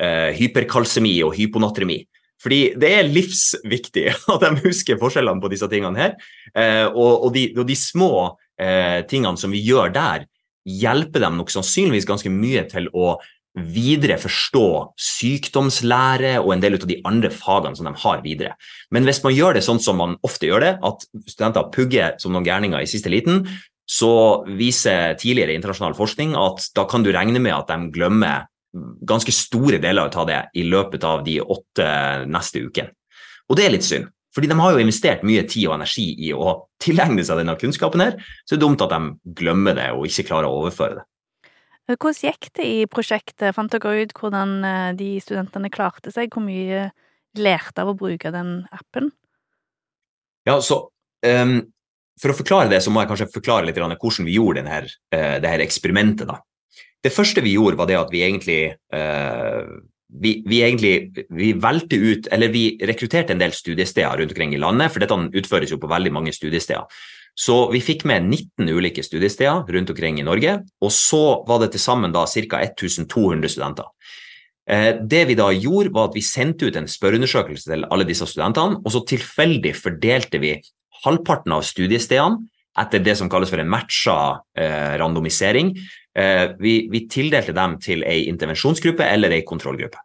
eh, 0.00 0.32
hyperkalsemi 0.34 1.12
og 1.22 1.36
hyponatremi. 1.36 2.00
Fordi 2.42 2.60
det 2.80 2.90
er 2.98 3.08
livsviktig 3.08 4.08
at 4.32 4.42
de 4.42 4.64
husker 4.64 4.98
forskjellene 5.00 5.42
på 5.42 5.52
disse 5.52 5.68
tingene 5.70 6.02
her. 6.02 6.16
Eh, 6.50 6.86
og, 6.88 7.28
og, 7.28 7.30
de, 7.36 7.46
og, 7.56 7.64
de, 7.68 7.78
små 7.78 8.10
eh, 8.60 9.02
tingene 9.08 9.40
som 9.40 9.54
vi 9.54 9.62
gjør 9.64 9.92
der, 9.94 10.26
hjelper 10.66 11.22
dem 11.22 11.38
nok 11.38 11.52
sannsynligvis 11.54 12.08
ganske 12.08 12.30
mye 12.32 12.64
til 12.70 12.88
å 12.90 13.16
videre 13.56 14.18
forstå 14.20 14.66
sykdomslære 15.00 16.34
og 16.42 16.50
en 16.52 16.64
del 16.64 16.76
av 16.76 16.88
de 16.90 16.98
andre 17.08 17.30
fagene 17.32 17.78
som 17.78 17.88
de 17.88 17.94
har 18.02 18.20
videre. 18.24 18.56
Men 18.92 19.06
hvis 19.08 19.22
man 19.24 19.32
gjør 19.32 19.56
det 19.56 19.64
sånn 19.64 19.80
som 19.80 19.96
man 20.02 20.18
ofte 20.26 20.50
gjør 20.50 20.64
det, 20.66 20.74
at 20.84 21.06
studenter 21.24 21.70
pugger 21.72 22.18
som 22.20 22.34
noen 22.34 22.44
gærninger 22.44 22.84
i 22.84 22.90
siste 22.90 23.12
liten, 23.12 23.46
så 23.86 24.42
viser 24.58 25.14
tidligere 25.16 25.54
internasjonal 25.56 25.94
forskning 25.96 26.34
at 26.36 26.68
da 26.76 26.84
kan 26.90 27.06
du 27.06 27.12
regne 27.14 27.40
med 27.40 27.54
at 27.54 27.70
de 27.70 27.94
glemmer 27.94 28.50
ganske 29.08 29.32
store 29.32 29.78
deler 29.80 30.10
av 30.10 30.26
det 30.28 30.42
i 30.58 30.66
løpet 30.66 31.06
av 31.06 31.22
de 31.24 31.38
åtte 31.40 31.88
neste 32.28 32.66
ukene. 32.66 32.92
Og 33.46 33.56
det 33.56 33.64
er 33.64 33.72
litt 33.72 33.86
synd, 33.86 34.10
fordi 34.36 34.50
de 34.52 34.58
har 34.60 34.74
jo 34.74 34.80
investert 34.82 35.22
mye 35.24 35.46
tid 35.48 35.64
og 35.70 35.78
energi 35.78 36.10
i 36.28 36.32
å 36.36 36.58
tilegne 36.82 37.24
seg 37.24 37.40
denne 37.40 37.54
kunnskapen 37.56 38.02
her, 38.04 38.18
så 38.44 38.52
det 38.52 38.58
er 38.58 38.66
dumt 38.66 38.82
at 38.84 38.92
de 38.92 39.34
glemmer 39.38 39.78
det 39.78 39.86
og 39.96 40.04
ikke 40.04 40.26
klarer 40.28 40.50
å 40.50 40.58
overføre 40.60 40.98
det. 40.98 41.06
Hvordan 41.86 42.18
gikk 42.18 42.50
det 42.58 42.66
i 42.66 42.80
prosjektet? 42.90 43.54
Fant 43.54 43.72
dere 43.72 44.02
ut 44.02 44.12
hvordan 44.18 44.52
eh, 44.66 44.90
de 44.98 45.08
studentene 45.22 45.70
klarte 45.72 46.10
seg? 46.12 46.34
Hvor 46.34 46.42
mye 46.44 46.90
lærte 47.38 47.84
av 47.84 47.92
å 47.92 47.96
bruke 47.96 48.32
den 48.34 48.58
appen? 48.74 49.12
Ja, 50.46 50.58
så 50.62 50.82
um, 51.26 51.58
For 52.20 52.32
å 52.32 52.36
forklare 52.38 52.70
det, 52.72 52.82
så 52.82 52.92
må 52.92 53.02
jeg 53.02 53.10
kanskje 53.12 53.32
forklare 53.34 53.68
litt 53.68 53.78
hvordan 53.78 54.26
vi 54.26 54.36
gjorde 54.36 54.62
denne, 54.64 54.82
uh, 55.14 55.36
det 55.40 55.52
her 55.52 55.64
eksperimentet. 55.64 56.28
da. 56.28 56.40
Det 57.04 57.14
første 57.14 57.44
vi 57.44 57.54
gjorde, 57.54 57.78
var 57.78 57.88
det 57.88 58.00
at 58.00 58.12
vi 58.12 58.24
egentlig 58.26 58.60
uh, 58.92 59.78
vi, 60.26 60.42
vi, 60.46 60.62
egentlig 60.66 61.26
vi 61.30 61.52
valgte 61.62 61.98
ut, 61.98 62.30
eller 62.34 62.50
vi 62.54 62.64
rekrutterte 62.88 63.34
en 63.34 63.42
del 63.42 63.54
studiesteder 63.54 64.18
rundt 64.20 64.34
omkring 64.34 64.54
i 64.56 64.62
landet, 64.62 64.92
for 64.92 65.02
dette 65.02 65.18
utføres 65.38 65.72
jo 65.72 65.78
på 65.82 65.90
veldig 65.90 66.12
mange 66.14 66.34
studiesteder. 66.34 66.86
Så 67.36 67.66
vi 67.68 67.82
fikk 67.84 68.06
med 68.08 68.30
19 68.30 68.70
ulike 68.72 69.04
studiesteder 69.04 69.68
rundt 69.74 69.92
omkring 69.92 70.18
i 70.20 70.24
Norge, 70.24 70.56
og 70.80 70.92
så 70.94 71.42
var 71.48 71.60
det 71.62 71.74
til 71.74 71.84
sammen 71.84 72.14
da 72.14 72.24
ca. 72.24 72.62
1200 72.64 73.52
studenter. 73.52 73.90
Eh, 74.66 74.96
det 74.98 75.26
vi 75.28 75.36
da 75.38 75.50
gjorde, 75.52 75.92
var 75.94 76.10
at 76.10 76.16
vi 76.16 76.24
sendte 76.24 76.66
ut 76.70 76.78
en 76.80 76.88
spørreundersøkelse 76.90 77.70
til 77.70 77.86
alle 77.90 78.08
disse 78.08 78.26
studentene, 78.30 78.80
og 78.82 78.94
så 78.94 79.04
tilfeldig 79.06 79.76
fordelte 79.78 80.40
vi 80.42 80.56
halvparten 81.04 81.54
av 81.54 81.66
studiestedene 81.68 82.48
etter 82.76 83.00
det 83.00 83.14
som 83.16 83.28
kalles 83.32 83.52
for 83.52 83.60
en 83.60 83.70
matcha 83.72 84.16
eh, 84.58 84.96
randomisering, 85.00 85.70
Eh, 86.16 86.50
vi, 86.58 86.88
vi, 86.90 87.02
tildelte 87.12 87.52
dem 87.52 87.76
til 87.82 88.04
ei 88.08 88.24
intervensjonsgruppe 88.30 89.04
eller 89.04 89.34
ei 89.36 89.42
kontrollgruppe. 89.44 90.00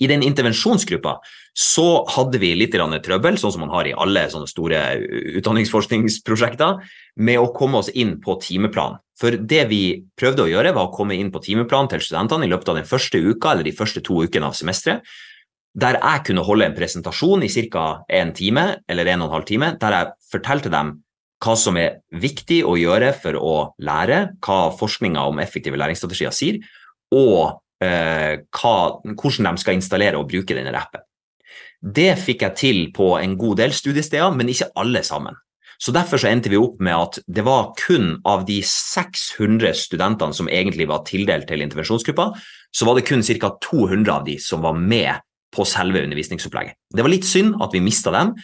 I 0.00 0.08
den 0.08 0.24
intervensjonsgruppa 0.24 1.18
så 1.56 2.04
hadde 2.08 2.38
vi 2.40 2.54
litt 2.56 2.72
trøbbel, 2.72 3.36
sånn 3.38 3.52
som 3.52 3.64
man 3.66 3.72
har 3.74 3.88
i 3.88 3.92
alle 3.92 4.22
store 4.30 4.80
utdanningsforskningsprosjekter, 5.40 6.78
med 7.16 7.40
å 7.40 7.50
komme 7.52 7.82
oss 7.82 7.90
inn 7.92 8.16
på 8.22 8.38
timeplan. 8.40 8.96
For 9.20 9.36
det 9.36 9.66
vi 9.68 10.00
prøvde 10.16 10.46
å 10.46 10.48
gjøre, 10.48 10.72
var 10.72 10.88
å 10.88 10.94
komme 10.94 11.18
inn 11.18 11.32
på 11.32 11.42
timeplan 11.44 11.90
til 11.92 12.00
studentene 12.00 12.46
i 12.46 12.52
løpet 12.52 12.72
av 12.72 12.80
den 12.80 12.88
første 12.88 13.20
uka 13.20 13.52
eller 13.52 13.68
de 13.68 13.76
første 13.76 14.00
to 14.06 14.22
ukene 14.24 14.48
av 14.48 14.56
semesteret, 14.56 15.04
der 15.70 16.00
jeg 16.00 16.24
kunne 16.26 16.42
holde 16.42 16.66
en 16.66 16.74
presentasjon 16.74 17.44
i 17.46 17.50
ca. 17.70 18.02
en 18.08 18.32
time 18.34 18.64
eller 18.88 19.06
en 19.06 19.22
og 19.22 19.28
en 19.28 19.34
halv 19.36 19.46
time, 19.46 19.76
der 19.78 19.94
jeg 19.94 20.12
fortalte 20.32 20.72
dem 20.72 20.96
hva 21.40 21.56
som 21.56 21.76
er 21.80 22.00
viktig 22.12 22.64
å 22.68 22.74
gjøre 22.76 23.12
for 23.16 23.36
å 23.38 23.54
lære, 23.80 24.36
hva 24.44 24.72
forskninga 24.76 25.22
om 25.30 25.38
effektive 25.40 25.78
læringsstrategier 25.80 26.34
sier, 26.34 26.58
og 27.12 27.60
hva, 27.80 28.74
hvordan 29.02 29.46
de 29.48 29.62
skal 29.62 29.78
installere 29.78 30.18
og 30.20 30.28
bruke 30.28 30.56
denne 30.56 30.74
appen. 30.76 31.00
Det 31.80 32.12
fikk 32.20 32.42
jeg 32.44 32.56
til 32.60 32.80
på 32.92 33.14
en 33.16 33.38
god 33.40 33.62
del 33.62 33.72
studiesteder, 33.72 34.34
men 34.36 34.52
ikke 34.52 34.68
alle 34.76 35.00
sammen. 35.06 35.38
Så 35.80 35.94
Derfor 35.96 36.20
så 36.20 36.28
endte 36.28 36.50
vi 36.52 36.60
opp 36.60 36.76
med 36.84 36.92
at 36.92 37.18
det 37.24 37.44
var 37.46 37.72
kun 37.80 38.18
av 38.28 38.44
de 38.44 38.58
600 38.60 39.72
studentene 39.80 40.36
som 40.36 40.50
egentlig 40.52 40.90
var 40.90 41.06
tildelt 41.08 41.48
til 41.48 41.64
intervensjonsgruppa, 41.64 42.34
så 42.68 42.84
var 42.84 42.98
det 42.98 43.06
kun 43.08 43.24
ca. 43.24 43.54
200 43.64 44.12
av 44.12 44.26
de 44.28 44.36
som 44.38 44.60
var 44.60 44.76
med 44.76 45.24
på 45.50 45.64
selve 45.64 46.04
undervisningsopplegget. 46.04 46.76
Det 46.92 47.02
var 47.02 47.10
litt 47.10 47.24
synd 47.24 47.56
at 47.64 47.72
vi 47.72 47.80
mista 47.80 48.12
dem, 48.12 48.36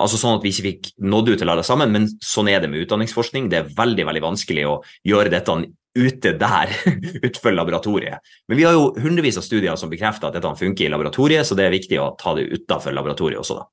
Altså 0.00 0.16
sånn 0.16 0.38
at 0.38 0.44
vi 0.44 0.52
ikke 0.54 0.64
fikk 0.64 0.86
nådd 1.12 1.32
ut 1.34 1.40
til 1.42 1.50
alle 1.52 1.64
sammen, 1.66 1.90
men 1.92 2.06
sånn 2.24 2.48
er 2.48 2.62
det 2.62 2.70
med 2.72 2.86
utdanningsforskning. 2.86 3.50
Det 3.52 3.58
er 3.58 3.72
veldig 3.76 4.06
veldig 4.08 4.22
vanskelig 4.24 4.62
å 4.70 4.78
gjøre 5.04 5.32
dette 5.32 5.52
ute 5.98 6.34
der, 6.38 6.72
utenfor 7.26 7.54
laboratoriet. 7.54 8.32
Men 8.48 8.60
vi 8.60 8.66
har 8.66 8.76
jo 8.76 8.90
hundrevis 9.00 9.40
av 9.40 9.46
studier 9.46 9.78
som 9.80 9.90
bekrefter 9.92 10.30
at 10.30 10.38
dette 10.38 10.54
funker 10.60 10.86
i 10.86 10.92
laboratoriet, 10.92 11.46
så 11.46 11.58
det 11.58 11.66
er 11.66 11.76
viktig 11.76 12.00
å 12.00 12.12
ta 12.20 12.34
det 12.38 12.48
utenfor 12.52 12.94
laboratoriet 12.96 13.42
også. 13.42 13.60
da. 13.60 13.70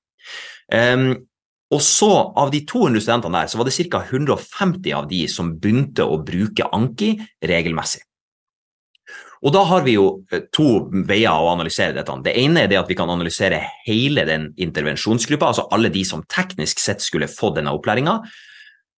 Um, 0.67 1.11
og 1.71 1.81
så 1.83 2.09
Av 2.39 2.51
de 2.51 2.61
200 2.67 3.03
studentene 3.03 3.41
der, 3.41 3.49
så 3.51 3.59
var 3.59 3.67
det 3.67 3.89
ca. 3.91 3.99
150 4.03 4.93
av 4.95 5.07
de 5.09 5.23
som 5.31 5.51
begynte 5.59 6.05
å 6.07 6.19
bruke 6.23 6.67
Anki 6.71 7.17
regelmessig. 7.43 8.03
Og 9.45 9.53
da 9.53 9.61
har 9.69 9.83
vi 9.85 9.97
jo 9.97 10.07
eh, 10.33 10.47
to 10.53 10.87
veier 11.07 11.35
å 11.35 11.51
analysere 11.51 11.93
dette. 11.93 12.15
Det 12.25 12.33
ene 12.41 12.63
er 12.63 12.71
det 12.71 12.79
at 12.79 12.89
vi 12.89 12.97
kan 12.97 13.11
analysere 13.11 13.59
hele 13.85 14.25
den 14.25 14.49
intervensjonsgruppa, 14.57 15.51
altså 15.51 15.67
alle 15.75 15.91
de 15.93 16.01
som 16.07 16.23
teknisk 16.25 16.81
sett 16.81 17.03
skulle 17.05 17.29
fått 17.29 17.59
denne 17.59 17.75
opplæringa. 17.75 18.17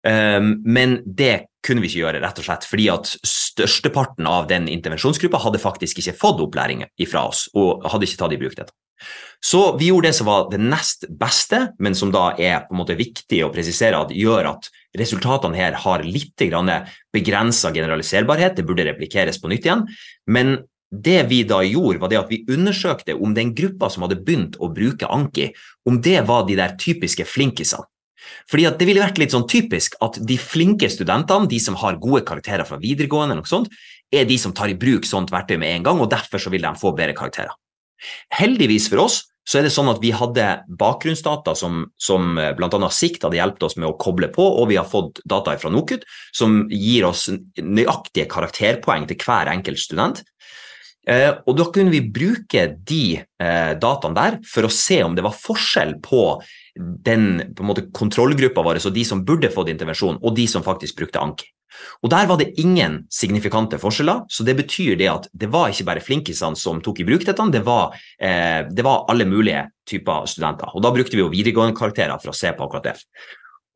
Ehm, 0.08 0.54
men 0.64 1.00
det 1.04 1.49
kunne 1.66 1.84
vi 1.84 1.90
ikke 1.92 2.04
gjøre, 2.04 2.22
rett 2.24 2.40
og 2.40 2.46
slett 2.46 2.68
fordi 2.68 2.90
at 2.94 3.10
størsteparten 3.28 4.28
av 4.30 4.48
den 4.52 4.70
intervensjonsgruppa 4.72 5.42
hadde 5.44 5.62
faktisk 5.62 6.00
ikke 6.02 6.18
fått 6.20 6.44
opplæring 6.46 6.86
fra 7.10 7.26
oss, 7.30 7.48
og 7.58 7.86
hadde 7.90 8.08
ikke 8.08 8.22
tatt 8.22 8.36
i 8.36 8.40
bruk 8.42 8.56
dette. 8.60 8.76
Så 9.40 9.62
vi 9.80 9.88
gjorde 9.88 10.10
det 10.10 10.18
som 10.18 10.28
var 10.28 10.50
det 10.52 10.60
nest 10.60 11.06
beste, 11.20 11.70
men 11.80 11.96
som 11.96 12.12
da 12.12 12.34
er 12.36 12.66
på 12.66 12.76
en 12.76 12.82
måte 12.82 12.98
viktig 13.00 13.40
å 13.46 13.52
presisere 13.54 14.00
at 14.00 14.12
gjør 14.12 14.50
at 14.52 14.68
resultatene 15.00 15.56
her 15.56 15.78
har 15.86 16.04
litt 16.04 16.34
begrensa 17.14 17.72
generaliserbarhet, 17.72 18.58
det 18.58 18.66
burde 18.68 18.88
replikeres 18.90 19.40
på 19.40 19.52
nytt 19.52 19.68
igjen. 19.68 19.86
Men 20.28 20.58
det 20.90 21.22
vi 21.30 21.44
da 21.48 21.62
gjorde, 21.64 22.02
var 22.02 22.12
det 22.12 22.20
at 22.20 22.32
vi 22.34 22.42
undersøkte 22.50 23.16
om 23.16 23.36
den 23.38 23.54
gruppa 23.56 23.92
som 23.94 24.04
hadde 24.04 24.20
begynt 24.26 24.58
å 24.60 24.72
bruke 24.74 25.08
Anki, 25.08 25.52
om 25.88 26.02
det 26.02 26.20
var 26.28 26.48
de 26.48 26.58
der 26.60 26.76
typiske 26.82 27.28
flinkisene. 27.30 27.86
Fordi 28.50 28.68
Det 28.80 28.88
ville 28.88 29.04
vært 29.04 29.18
litt 29.22 29.34
sånn 29.36 29.48
typisk 29.48 29.96
at 30.02 30.20
de 30.26 30.38
flinke 30.38 30.90
studentene, 30.90 31.50
de 31.50 31.60
som 31.60 31.76
har 31.76 32.00
gode 32.02 32.26
karakterer 32.26 32.66
fra 32.66 32.80
videregående, 32.82 33.34
eller 33.34 33.44
noe 33.44 33.50
sånt, 33.50 33.70
er 34.12 34.26
de 34.26 34.38
som 34.38 34.54
tar 34.54 34.70
i 34.70 34.78
bruk 34.78 35.06
sånt 35.06 35.32
verktøy 35.32 35.58
med 35.58 35.76
en 35.76 35.84
gang, 35.84 36.00
og 36.00 36.10
derfor 36.10 36.42
så 36.42 36.50
vil 36.50 36.66
de 36.66 36.74
få 36.80 36.94
bedre 36.98 37.18
karakterer. 37.18 37.54
Heldigvis 38.34 38.88
for 38.90 39.06
oss 39.06 39.24
så 39.50 39.60
er 39.60 39.66
det 39.66 39.74
sånn 39.74 39.90
at 39.90 39.98
vi 40.04 40.12
hadde 40.14 40.46
bakgrunnsdata 40.78 41.56
som, 41.58 41.82
som 41.98 42.38
eh, 42.38 42.52
bl.a. 42.58 42.90
Sikt 42.94 43.24
hadde 43.26 43.40
hjulpet 43.40 43.66
oss 43.66 43.78
med 43.80 43.88
å 43.90 43.96
koble 43.98 44.30
på, 44.34 44.46
og 44.46 44.70
vi 44.70 44.78
har 44.78 44.86
fått 44.90 45.24
data 45.26 45.56
fra 45.58 45.72
NOKUT 45.74 46.06
som 46.38 46.62
gir 46.70 47.08
oss 47.08 47.28
nøyaktige 47.58 48.30
karakterpoeng 48.30 49.08
til 49.10 49.18
hver 49.26 49.50
enkelt 49.50 49.82
student. 49.82 50.22
Eh, 51.08 51.32
og 51.48 51.56
da 51.58 51.68
kunne 51.74 51.94
vi 51.94 52.02
bruke 52.12 52.66
de 52.86 53.04
eh, 53.18 53.72
dataene 53.80 54.18
der 54.18 54.40
for 54.46 54.68
å 54.68 54.74
se 54.74 55.00
om 55.06 55.16
det 55.16 55.24
var 55.26 55.38
forskjell 55.38 55.96
på 56.04 56.24
den 56.76 57.54
på 57.56 57.66
måte, 57.66 57.88
kontrollgruppa 57.96 58.64
vår, 58.66 58.82
så 58.84 58.92
de 58.94 59.06
som 59.08 59.24
burde 59.26 59.52
fått 59.54 59.72
intervensjon, 59.72 60.20
og 60.22 60.36
de 60.36 60.46
som 60.52 60.66
faktisk 60.66 61.00
brukte 61.00 61.22
Anki. 61.24 61.50
Og 62.04 62.10
Der 62.12 62.28
var 62.28 62.38
det 62.38 62.60
ingen 62.60 63.06
signifikante 63.12 63.80
forskjeller, 63.80 64.26
så 64.28 64.44
det 64.44 64.58
betyr 64.58 64.98
det 65.00 65.10
at 65.12 65.28
det 65.32 65.52
var 65.52 65.70
ikke 65.70 65.88
bare 65.88 66.04
flinkisene 66.04 66.58
som 66.58 66.82
tok 66.84 67.02
i 67.02 67.08
bruk 67.08 67.26
dette, 67.26 67.52
det 67.52 67.64
var, 67.66 67.96
eh, 68.20 68.66
det 68.68 68.84
var 68.84 69.06
alle 69.10 69.26
mulige 69.26 69.70
typer 69.88 70.28
studenter. 70.28 70.76
Og 70.76 70.82
Da 70.82 70.92
brukte 70.92 71.16
vi 71.16 71.24
jo 71.24 71.30
videregående 71.30 71.78
karakterer 71.78 72.20
for 72.20 72.32
å 72.32 72.36
se 72.36 72.52
på 72.52 72.66
akkurat 72.66 72.84
det. 72.84 72.98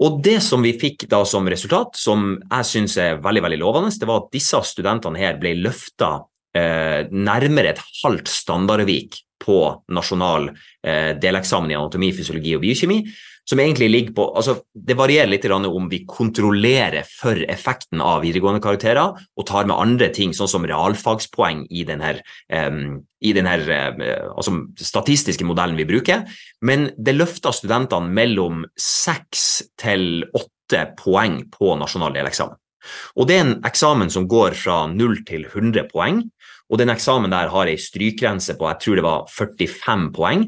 Og 0.02 0.22
Det 0.24 0.42
som 0.42 0.62
vi 0.62 0.74
fikk 0.74 1.08
da 1.08 1.24
som 1.24 1.46
resultat, 1.46 1.96
som 1.96 2.40
jeg 2.52 2.66
syns 2.66 2.98
er 2.98 3.22
veldig 3.22 3.44
veldig 3.44 3.60
lovende, 3.60 4.00
det 4.00 4.08
var 4.08 4.24
at 4.24 4.32
disse 4.32 4.60
studentene 4.64 5.18
her 5.18 5.38
ble 5.38 5.56
løfta 5.56 6.26
eh, 6.58 7.12
nærmere 7.12 7.74
et 7.74 7.84
halvt 8.04 8.32
standardvik 8.32 9.20
på 9.44 9.60
nasjonal 9.92 10.50
eh, 10.86 11.14
deleksamen 11.20 11.74
i 11.74 11.78
anatomi, 11.78 12.14
fysiologi 12.16 12.56
og 12.56 12.64
biokjemi, 12.64 13.02
som 13.44 13.60
egentlig 13.60 13.90
ligger 13.90 14.14
på 14.16 14.26
altså 14.40 14.56
Det 14.72 14.96
varierer 14.96 15.28
litt 15.28 15.46
om 15.52 15.90
vi 15.92 16.06
kontrollerer 16.08 17.04
for 17.08 17.36
effekten 17.52 18.02
av 18.02 18.24
videregående 18.24 18.64
karakterer 18.64 19.12
og 19.12 19.48
tar 19.48 19.68
med 19.68 19.76
andre 19.76 20.10
ting, 20.16 20.32
sånn 20.34 20.48
som 20.48 20.68
realfagspoeng 20.68 21.66
i 21.70 21.84
denne, 21.88 22.16
um, 22.48 23.02
i 23.20 23.34
denne 23.36 23.58
uh, 23.68 24.32
altså 24.32 24.56
statistiske 24.80 25.44
modellen 25.44 25.76
vi 25.76 25.90
bruker. 25.90 26.24
Men 26.64 26.92
det 26.98 27.18
løfter 27.18 27.56
studentene 27.56 28.12
mellom 28.16 28.64
seks 28.80 29.64
til 29.76 30.24
åtte 30.32 30.88
poeng 31.04 31.42
på 31.52 31.76
nasjonal 31.80 32.16
deleksamen. 32.16 32.56
Og 33.18 33.28
Det 33.28 33.38
er 33.38 33.46
en 33.46 33.56
eksamen 33.66 34.12
som 34.12 34.28
går 34.28 34.58
fra 34.60 34.88
0 34.88 35.24
til 35.28 35.46
100 35.46 35.88
poeng. 35.92 36.24
Og 36.72 36.80
den 36.80 36.90
eksamen 36.90 37.32
der 37.32 37.52
har 37.52 37.70
ei 37.70 37.78
strykgrense 37.78 38.56
på 38.58 38.70
jeg 38.72 38.80
tror 38.82 38.96
det 38.96 39.06
var 39.06 39.26
45 39.30 40.12
poeng. 40.16 40.46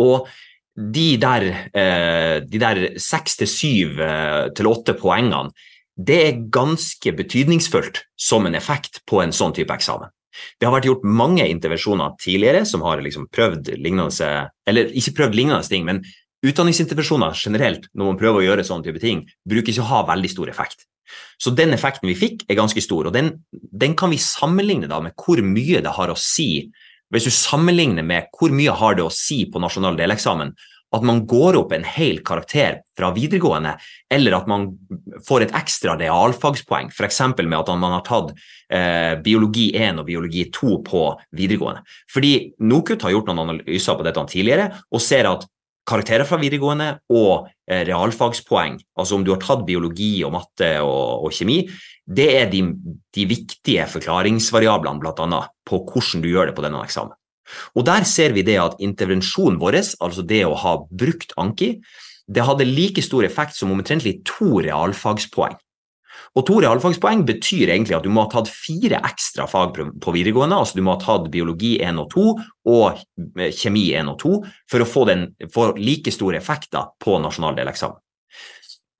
Og 0.00 0.28
de 0.76 1.16
der, 1.20 1.70
eh, 1.74 2.40
de 2.40 2.58
der 2.58 2.98
6 2.98 3.36
til 3.36 3.46
7 3.46 4.00
eh, 4.00 4.48
til 4.56 4.66
8 4.66 4.94
poengene, 4.94 5.52
det 5.96 6.20
er 6.26 6.40
ganske 6.48 7.12
betydningsfullt 7.12 8.04
som 8.16 8.46
en 8.46 8.54
effekt 8.54 9.02
på 9.06 9.20
en 9.22 9.32
sånn 9.32 9.52
type 9.52 9.74
eksamen. 9.74 10.08
Det 10.58 10.66
har 10.66 10.72
vært 10.72 10.88
gjort 10.88 11.04
mange 11.04 11.44
intervensjoner 11.50 12.14
tidligere 12.22 12.64
som 12.64 12.84
har 12.86 13.02
liksom 13.02 13.26
prøvd 13.34 13.74
lignende 13.76 14.50
Eller 14.66 14.92
ikke 14.94 15.16
prøvd 15.18 15.34
lignende 15.34 15.68
ting, 15.68 15.84
men 15.84 16.02
utdanningsintervensjoner 16.46 17.34
generelt, 17.36 17.88
når 17.92 18.06
man 18.06 18.16
prøver 18.20 18.40
å 18.40 18.46
gjøre 18.46 18.64
sånne 18.64 18.86
type 18.86 19.02
ting, 19.02 19.26
bruker 19.44 19.74
ikke 19.74 19.84
å 19.84 19.90
ha 19.90 20.06
veldig 20.14 20.30
stor 20.30 20.48
effekt. 20.48 20.86
Så 21.40 21.52
den 21.56 21.74
effekten 21.76 22.10
vi 22.10 22.18
fikk, 22.18 22.44
er 22.48 22.58
ganske 22.58 22.82
stor. 22.84 23.08
Og 23.08 23.16
den, 23.16 23.32
den 23.52 23.96
kan 23.98 24.12
vi 24.12 24.20
sammenligne 24.20 24.90
da 24.90 25.00
med 25.04 25.16
hvor 25.20 25.40
mye 25.44 25.82
det 25.84 25.94
har 25.96 26.12
å 26.12 26.18
si. 26.18 26.66
Hvis 27.10 27.26
du 27.26 27.34
sammenligner 27.34 28.06
med 28.06 28.28
hvor 28.36 28.52
mye 28.54 28.74
har 28.76 28.98
det 28.98 29.06
å 29.06 29.14
si 29.14 29.42
på 29.50 29.62
nasjonal 29.62 29.98
deleksamen 29.98 30.54
at 30.90 31.04
man 31.06 31.22
går 31.28 31.58
opp 31.60 31.72
en 31.74 31.84
hel 31.86 32.18
karakter 32.26 32.80
fra 32.98 33.12
videregående, 33.14 33.76
eller 34.10 34.34
at 34.40 34.48
man 34.50 34.66
får 35.26 35.46
et 35.46 35.54
ekstra 35.60 35.94
realfagspoeng, 36.00 36.90
f.eks. 36.90 37.20
med 37.38 37.58
at 37.60 37.70
man 37.78 37.94
har 37.94 38.02
tatt 38.06 38.32
eh, 38.34 39.14
biologi 39.22 39.68
1 39.78 40.02
og 40.02 40.08
biologi 40.08 40.48
2 40.54 40.80
på 40.86 41.04
videregående. 41.38 41.84
Fordi 42.10 42.32
NOKUT 42.66 43.06
har 43.06 43.14
gjort 43.14 43.30
noen 43.30 43.44
analyser 43.46 43.98
på 43.98 44.06
dette 44.06 44.26
tidligere 44.34 44.70
og 44.90 45.04
ser 45.04 45.30
at 45.30 45.46
karakterer 45.90 46.26
fra 46.28 46.38
videregående 46.40 46.90
og 47.12 47.48
eh, 47.68 47.82
realfagspoeng, 47.88 48.78
altså 48.98 49.18
om 49.18 49.24
du 49.26 49.32
har 49.34 49.40
tatt 49.42 49.66
biologi 49.68 50.20
og 50.26 50.34
matte 50.38 50.72
og, 50.86 51.26
og 51.26 51.34
kjemi, 51.34 51.64
det 52.10 52.28
er 52.40 52.50
de, 52.50 52.64
de 53.14 53.26
viktige 53.30 53.86
forklaringsvariablene 53.90 55.02
bl.a. 55.02 55.40
på 55.66 55.82
hvordan 55.86 56.24
du 56.24 56.30
gjør 56.30 56.50
det 56.50 56.56
på 56.58 56.64
denne 56.66 56.82
eksamen. 56.86 57.16
Og 57.74 57.86
Der 57.86 58.06
ser 58.06 58.34
vi 58.34 58.46
det 58.46 58.58
at 58.62 58.78
intervensjonen 58.82 59.58
vår, 59.60 59.80
altså 59.98 60.22
det 60.22 60.44
å 60.46 60.58
ha 60.58 60.76
brukt 60.86 61.34
Anki, 61.40 61.76
det 62.30 62.46
hadde 62.46 62.68
like 62.68 63.02
stor 63.02 63.26
effekt 63.26 63.56
som 63.58 63.72
omtrentlig 63.74 64.20
to 64.28 64.60
realfagspoeng. 64.62 65.56
Og 66.38 66.44
to 66.46 66.60
realfagspoeng 66.62 67.24
betyr 67.26 67.72
egentlig 67.72 67.96
at 67.96 68.04
du 68.06 68.12
må 68.14 68.22
ha 68.22 68.30
tatt 68.30 68.50
fire 68.52 69.00
ekstra 69.08 69.48
fag 69.50 69.74
på 69.74 70.12
videregående. 70.14 70.60
altså 70.60 70.78
Du 70.78 70.84
må 70.86 70.94
ha 70.94 71.02
tatt 71.02 71.26
biologi 71.32 71.74
1 71.82 71.98
og 71.98 72.12
2 72.12 72.26
og 72.70 73.00
eh, 73.40 73.50
kjemi 73.50 73.88
1 73.98 74.12
og 74.12 74.20
2 74.22 74.36
for 74.70 74.84
å 74.84 74.86
få, 74.86 75.08
den, 75.10 75.26
få 75.50 75.72
like 75.80 76.14
store 76.14 76.38
effekter 76.38 76.92
på 77.02 77.18
nasjonal 77.22 77.58
deleksamen. 77.58 77.98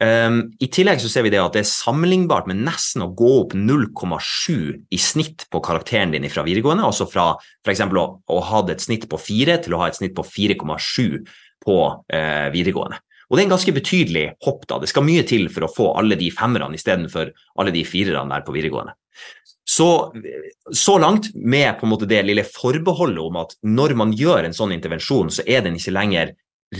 Um, 0.00 0.46
I 0.64 0.70
tillegg 0.72 1.02
så 1.02 1.10
ser 1.12 1.26
vi 1.26 1.30
det 1.34 1.42
at 1.42 1.52
det 1.52 1.60
er 1.60 1.68
sammenlignbart 1.68 2.46
med 2.48 2.62
nesten 2.64 3.04
å 3.04 3.10
gå 3.12 3.30
opp 3.42 3.52
0,7 3.52 4.88
i 4.88 4.98
snitt 4.98 5.44
på 5.52 5.60
karakteren 5.60 6.14
din 6.14 6.24
fra 6.32 6.42
videregående. 6.46 6.86
Altså 6.88 7.04
fra 7.06 7.34
f.eks. 7.60 7.84
Å, 7.84 8.06
å 8.24 8.40
ha 8.48 8.62
et 8.72 8.82
snitt 8.82 9.04
på 9.12 9.20
4 9.20 9.58
til 9.66 9.76
å 9.76 9.82
ha 9.82 9.90
et 9.90 10.00
snitt 10.00 10.16
på 10.16 10.24
4,7 10.24 11.20
på 11.60 11.76
uh, 11.92 12.48
videregående. 12.56 12.98
Og 13.30 13.36
det 13.38 13.44
er 13.44 13.46
en 13.46 13.54
ganske 13.54 13.74
betydelig 13.76 14.24
hopp. 14.44 14.66
da. 14.66 14.80
Det 14.82 14.90
skal 14.90 15.06
mye 15.06 15.22
til 15.26 15.46
for 15.54 15.64
å 15.64 15.70
få 15.70 15.92
alle 16.00 16.18
de 16.18 16.32
femmerne 16.34 16.74
istedenfor 16.74 17.30
alle 17.62 17.74
de 17.74 17.84
firerne 17.86 18.34
der 18.34 18.42
på 18.46 18.54
videregående. 18.56 18.96
Så, 19.70 20.10
så 20.74 20.96
langt 20.98 21.28
med 21.34 21.78
på 21.78 21.86
en 21.86 21.92
måte 21.92 22.08
det 22.10 22.24
lille 22.26 22.42
forbeholdet 22.42 23.22
om 23.22 23.36
at 23.38 23.54
når 23.62 23.94
man 24.00 24.14
gjør 24.18 24.48
en 24.48 24.56
sånn 24.56 24.74
intervensjon, 24.74 25.30
så 25.30 25.46
er 25.46 25.62
den 25.62 25.78
ikke 25.78 25.94
lenger 25.94 26.32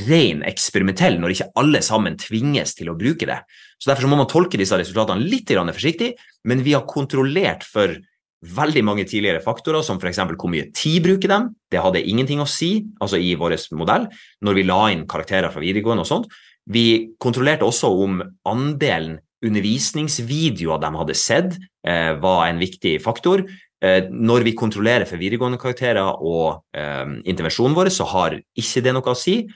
ren 0.08 0.42
eksperimentell 0.46 1.18
når 1.18 1.34
ikke 1.34 1.50
alle 1.60 1.82
sammen 1.86 2.18
tvinges 2.18 2.74
til 2.78 2.90
å 2.90 2.96
bruke 2.98 3.28
det. 3.30 3.38
Så 3.78 3.90
Derfor 3.90 4.06
så 4.06 4.10
må 4.10 4.18
man 4.18 4.30
tolke 4.30 4.58
disse 4.58 4.78
resultatene 4.78 5.22
litt 5.22 5.50
forsiktig, 5.50 6.14
men 6.44 6.64
vi 6.66 6.74
har 6.74 6.86
kontrollert 6.86 7.62
for 7.66 7.94
veldig 8.40 8.83
mange 8.87 9.05
tidligere 9.05 9.42
faktorer, 9.44 9.85
som 9.85 9.98
f.eks. 10.00 10.20
hvor 10.33 10.50
mye 10.53 10.70
tid 10.76 11.05
bruker 11.05 11.29
dem. 11.29 11.48
Det 11.70 11.81
hadde 11.83 12.03
ingenting 12.03 12.40
å 12.40 12.48
si 12.48 12.87
altså 13.00 13.20
i 13.20 13.35
vår 13.38 13.57
modell 13.76 14.09
når 14.44 14.57
vi 14.57 14.68
la 14.68 14.85
inn 14.92 15.07
karakterer 15.09 15.53
fra 15.53 15.62
videregående 15.62 16.07
og 16.07 16.09
sånt. 16.09 16.31
Vi 16.70 17.16
kontrollerte 17.20 17.66
også 17.66 17.90
om 18.05 18.20
andelen 18.48 19.18
undervisningsvideoer 19.44 20.81
de 20.81 20.90
hadde 21.00 21.16
sett, 21.16 21.57
eh, 21.87 22.12
var 22.20 22.46
en 22.46 22.61
viktig 22.61 23.00
faktor. 23.00 23.44
Eh, 23.81 24.05
når 24.11 24.44
vi 24.44 24.53
kontrollerer 24.53 25.07
for 25.09 25.16
videregående 25.16 25.59
karakterer 25.61 26.20
og 26.20 26.62
eh, 26.76 27.20
intervensjonen 27.24 27.76
vår, 27.76 27.88
så 27.88 28.05
har 28.05 28.37
ikke 28.37 28.83
det 28.85 28.92
noe 28.92 29.12
å 29.12 29.16
si. 29.16 29.48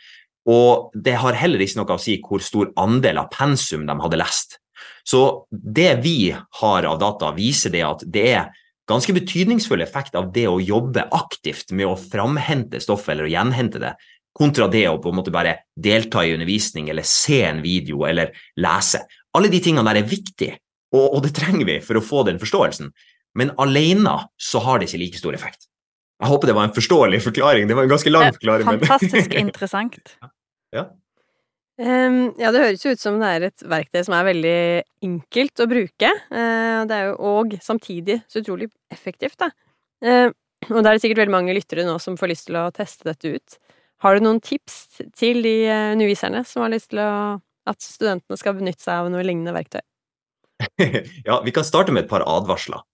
Og 0.49 0.93
det 0.93 1.17
har 1.21 1.37
heller 1.37 1.61
ikke 1.61 1.81
noe 1.81 1.97
å 1.97 2.01
si 2.01 2.19
hvor 2.25 2.41
stor 2.41 2.73
andel 2.81 3.21
av 3.21 3.31
pensum 3.33 3.87
de 3.89 3.97
hadde 4.01 4.21
lest. 4.21 4.59
Så 5.05 5.45
det 5.51 6.01
vi 6.05 6.33
har 6.33 6.89
av 6.89 6.99
data, 7.01 7.33
viser 7.37 7.73
det 7.73 7.85
at 7.85 8.05
det 8.09 8.29
er 8.33 8.53
ganske 8.91 9.15
betydningsfull 9.17 9.83
effekt 9.85 10.17
av 10.19 10.31
det 10.35 10.47
å 10.51 10.61
jobbe 10.61 11.07
aktivt 11.15 11.73
med 11.73 11.89
å 11.89 11.97
framhente 11.99 12.81
stoffet 12.83 13.15
eller 13.15 13.29
å 13.29 13.33
gjenhente 13.33 13.81
det, 13.83 13.95
kontra 14.35 14.69
det 14.71 14.87
å 14.91 14.99
på 15.03 15.13
en 15.13 15.19
måte 15.21 15.33
bare 15.35 15.57
delta 15.79 16.25
i 16.25 16.35
undervisning 16.35 16.91
eller 16.91 17.07
se 17.07 17.43
en 17.47 17.63
video 17.65 18.05
eller 18.09 18.35
lese. 18.61 19.05
Alle 19.35 19.51
de 19.51 19.61
tingene 19.63 19.87
der 19.89 20.03
er 20.03 20.11
viktige, 20.11 20.59
og, 20.95 21.07
og 21.17 21.23
det 21.27 21.35
trenger 21.37 21.69
vi 21.69 21.79
for 21.85 21.99
å 21.99 22.05
få 22.05 22.25
den 22.29 22.41
forståelsen. 22.43 22.91
Men 23.39 23.55
alene 23.59 24.19
så 24.39 24.63
har 24.63 24.79
det 24.79 24.91
ikke 24.91 25.03
like 25.03 25.23
stor 25.23 25.39
effekt. 25.39 25.69
Jeg 26.23 26.31
håper 26.31 26.51
det 26.51 26.55
var 26.57 26.69
en 26.69 26.75
forståelig 26.77 27.19
forklaring. 27.25 27.67
Det 27.69 27.77
var 27.77 27.87
en 27.87 27.91
ganske 27.91 28.13
lang 28.13 28.29
forklaring. 28.37 28.69
Fantastisk 28.69 29.35
interessant. 29.45 30.15
ja. 30.75 30.87
Um, 31.75 32.37
ja, 32.39 32.53
det 32.55 32.61
høres 32.63 32.85
jo 32.85 32.93
ut 32.95 33.03
som 33.03 33.17
det 33.19 33.29
er 33.35 33.49
et 33.49 33.65
verktøy 33.67 34.05
som 34.07 34.15
er 34.15 34.29
veldig 34.29 34.59
enkelt 35.09 35.63
å 35.65 35.69
bruke. 35.71 36.11
Uh, 36.31 36.87
det 36.87 36.99
er 36.99 37.09
jo 37.09 37.17
og 37.33 37.57
samtidig 37.65 38.21
så 38.31 38.45
utrolig 38.45 38.71
effektivt, 38.95 39.41
da. 39.43 39.51
Uh, 40.05 40.31
og 40.71 40.81
da 40.81 40.91
er 40.91 40.97
det 40.97 41.03
sikkert 41.03 41.25
veldig 41.25 41.35
mange 41.35 41.57
lyttere 41.57 41.85
nå 41.87 41.97
som 42.01 42.19
får 42.21 42.31
lyst 42.31 42.49
til 42.49 42.59
å 42.61 42.71
teste 42.75 43.09
dette 43.09 43.35
ut. 43.37 43.59
Har 44.05 44.17
du 44.17 44.25
noen 44.25 44.41
tips 44.45 45.01
til 45.17 45.43
de 45.45 45.55
eh, 45.65 45.91
underviserne 45.95 46.43
som 46.49 46.65
har 46.65 46.73
lyst 46.75 46.91
til 46.93 47.01
å, 47.01 47.37
at 47.71 47.85
studentene 47.85 48.39
skal 48.41 48.57
benytte 48.59 48.85
seg 48.85 49.05
av 49.05 49.11
noe 49.13 49.25
lignende 49.25 49.55
verktøy? 49.57 49.81
ja, 51.29 51.39
vi 51.45 51.55
kan 51.55 51.67
starte 51.67 51.95
med 51.95 52.05
et 52.05 52.11
par 52.11 52.25
advarsler. 52.29 52.85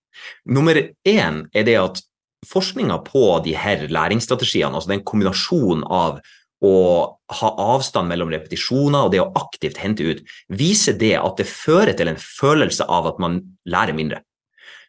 Nummer 0.50 0.78
én 0.78 1.44
er 1.54 1.66
det 1.66 1.76
at 1.80 2.02
forskninga 2.50 3.00
på 3.06 3.24
de 3.44 3.56
her 3.58 3.84
læringsstrategiene, 3.90 4.72
altså 4.74 4.92
den 4.92 5.04
kombinasjonen 5.06 5.84
av 5.86 6.20
å 6.61 6.75
ha 7.40 7.51
avstand 7.75 8.11
mellom 8.11 8.33
repetisjoner 8.33 9.07
og 9.07 9.14
det 9.14 9.23
å 9.23 9.31
aktivt 9.38 9.81
hente 9.81 10.05
ut, 10.05 10.20
viser 10.53 10.99
det 11.01 11.14
at 11.20 11.40
det 11.40 11.49
fører 11.49 11.94
til 11.96 12.11
en 12.12 12.20
følelse 12.20 12.85
av 12.85 13.09
at 13.12 13.23
man 13.23 13.40
lærer 13.64 13.96
mindre. 13.96 14.20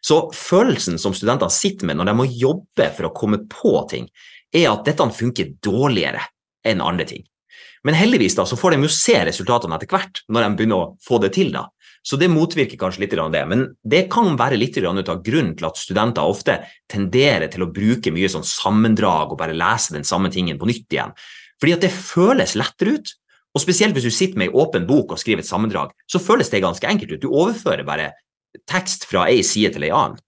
Så 0.02 0.26
følelsen 0.34 0.98
som 0.98 1.14
studentene 1.14 1.54
sitter 1.54 1.88
med 1.88 2.00
når 2.00 2.10
de 2.10 2.16
må 2.18 2.28
jobbe 2.28 2.88
for 2.96 3.08
å 3.08 3.14
komme 3.16 3.44
på 3.50 3.76
ting, 3.90 4.08
er 4.52 4.72
at 4.72 4.84
dette 4.84 5.06
funker 5.16 5.54
dårligere 5.64 6.24
enn 6.66 6.82
andre 6.84 7.06
ting. 7.08 7.22
Men 7.86 7.96
heldigvis 7.98 8.36
da, 8.38 8.44
så 8.46 8.58
får 8.58 8.74
de 8.74 8.86
jo 8.86 8.90
se 8.94 9.14
resultatene 9.26 9.78
etter 9.78 9.90
hvert, 9.90 10.22
når 10.30 10.44
de 10.44 10.58
begynner 10.58 10.82
å 10.82 10.90
få 11.02 11.18
det 11.22 11.32
til. 11.34 11.50
da. 11.54 11.66
Så 12.02 12.18
det 12.18 12.30
motvirker 12.30 12.78
kanskje 12.78 13.04
litt 13.04 13.14
det. 13.14 13.42
Men 13.46 13.64
det 13.82 14.08
kan 14.10 14.36
være 14.38 14.58
litt 14.58 14.78
av 14.82 15.22
grunnen 15.22 15.54
til 15.58 15.66
at 15.66 15.78
studenter 15.78 16.22
ofte 16.22 16.58
tenderer 16.90 17.50
til 17.50 17.62
å 17.62 17.70
bruke 17.70 18.10
mye 18.14 18.30
sånn 18.30 18.46
sammendrag 18.46 19.32
og 19.32 19.38
bare 19.38 19.54
lese 19.54 19.94
den 19.94 20.06
samme 20.06 20.30
tingen 20.30 20.58
på 20.58 20.66
nytt 20.66 20.90
igjen. 20.90 21.14
Fordi 21.62 21.76
at 21.76 21.84
det 21.86 21.94
føles 21.94 22.56
lettere 22.58 22.98
ut. 22.98 23.14
Og 23.52 23.62
spesielt 23.62 23.94
hvis 23.94 24.08
du 24.08 24.14
sitter 24.14 24.40
med 24.40 24.50
ei 24.50 24.58
åpen 24.58 24.86
bok 24.88 25.12
og 25.14 25.20
skriver 25.20 25.44
et 25.44 25.48
sammendrag, 25.48 25.92
så 26.10 26.18
føles 26.22 26.50
det 26.50 26.64
ganske 26.64 26.88
enkelt 26.88 27.14
ut. 27.14 27.22
Du 27.22 27.30
overfører 27.30 27.84
bare 27.86 28.10
tekst 28.68 29.04
fra 29.06 29.28
ei 29.30 29.42
side 29.46 29.74
til 29.74 29.84
ei 29.86 29.92
annen. 29.94 30.18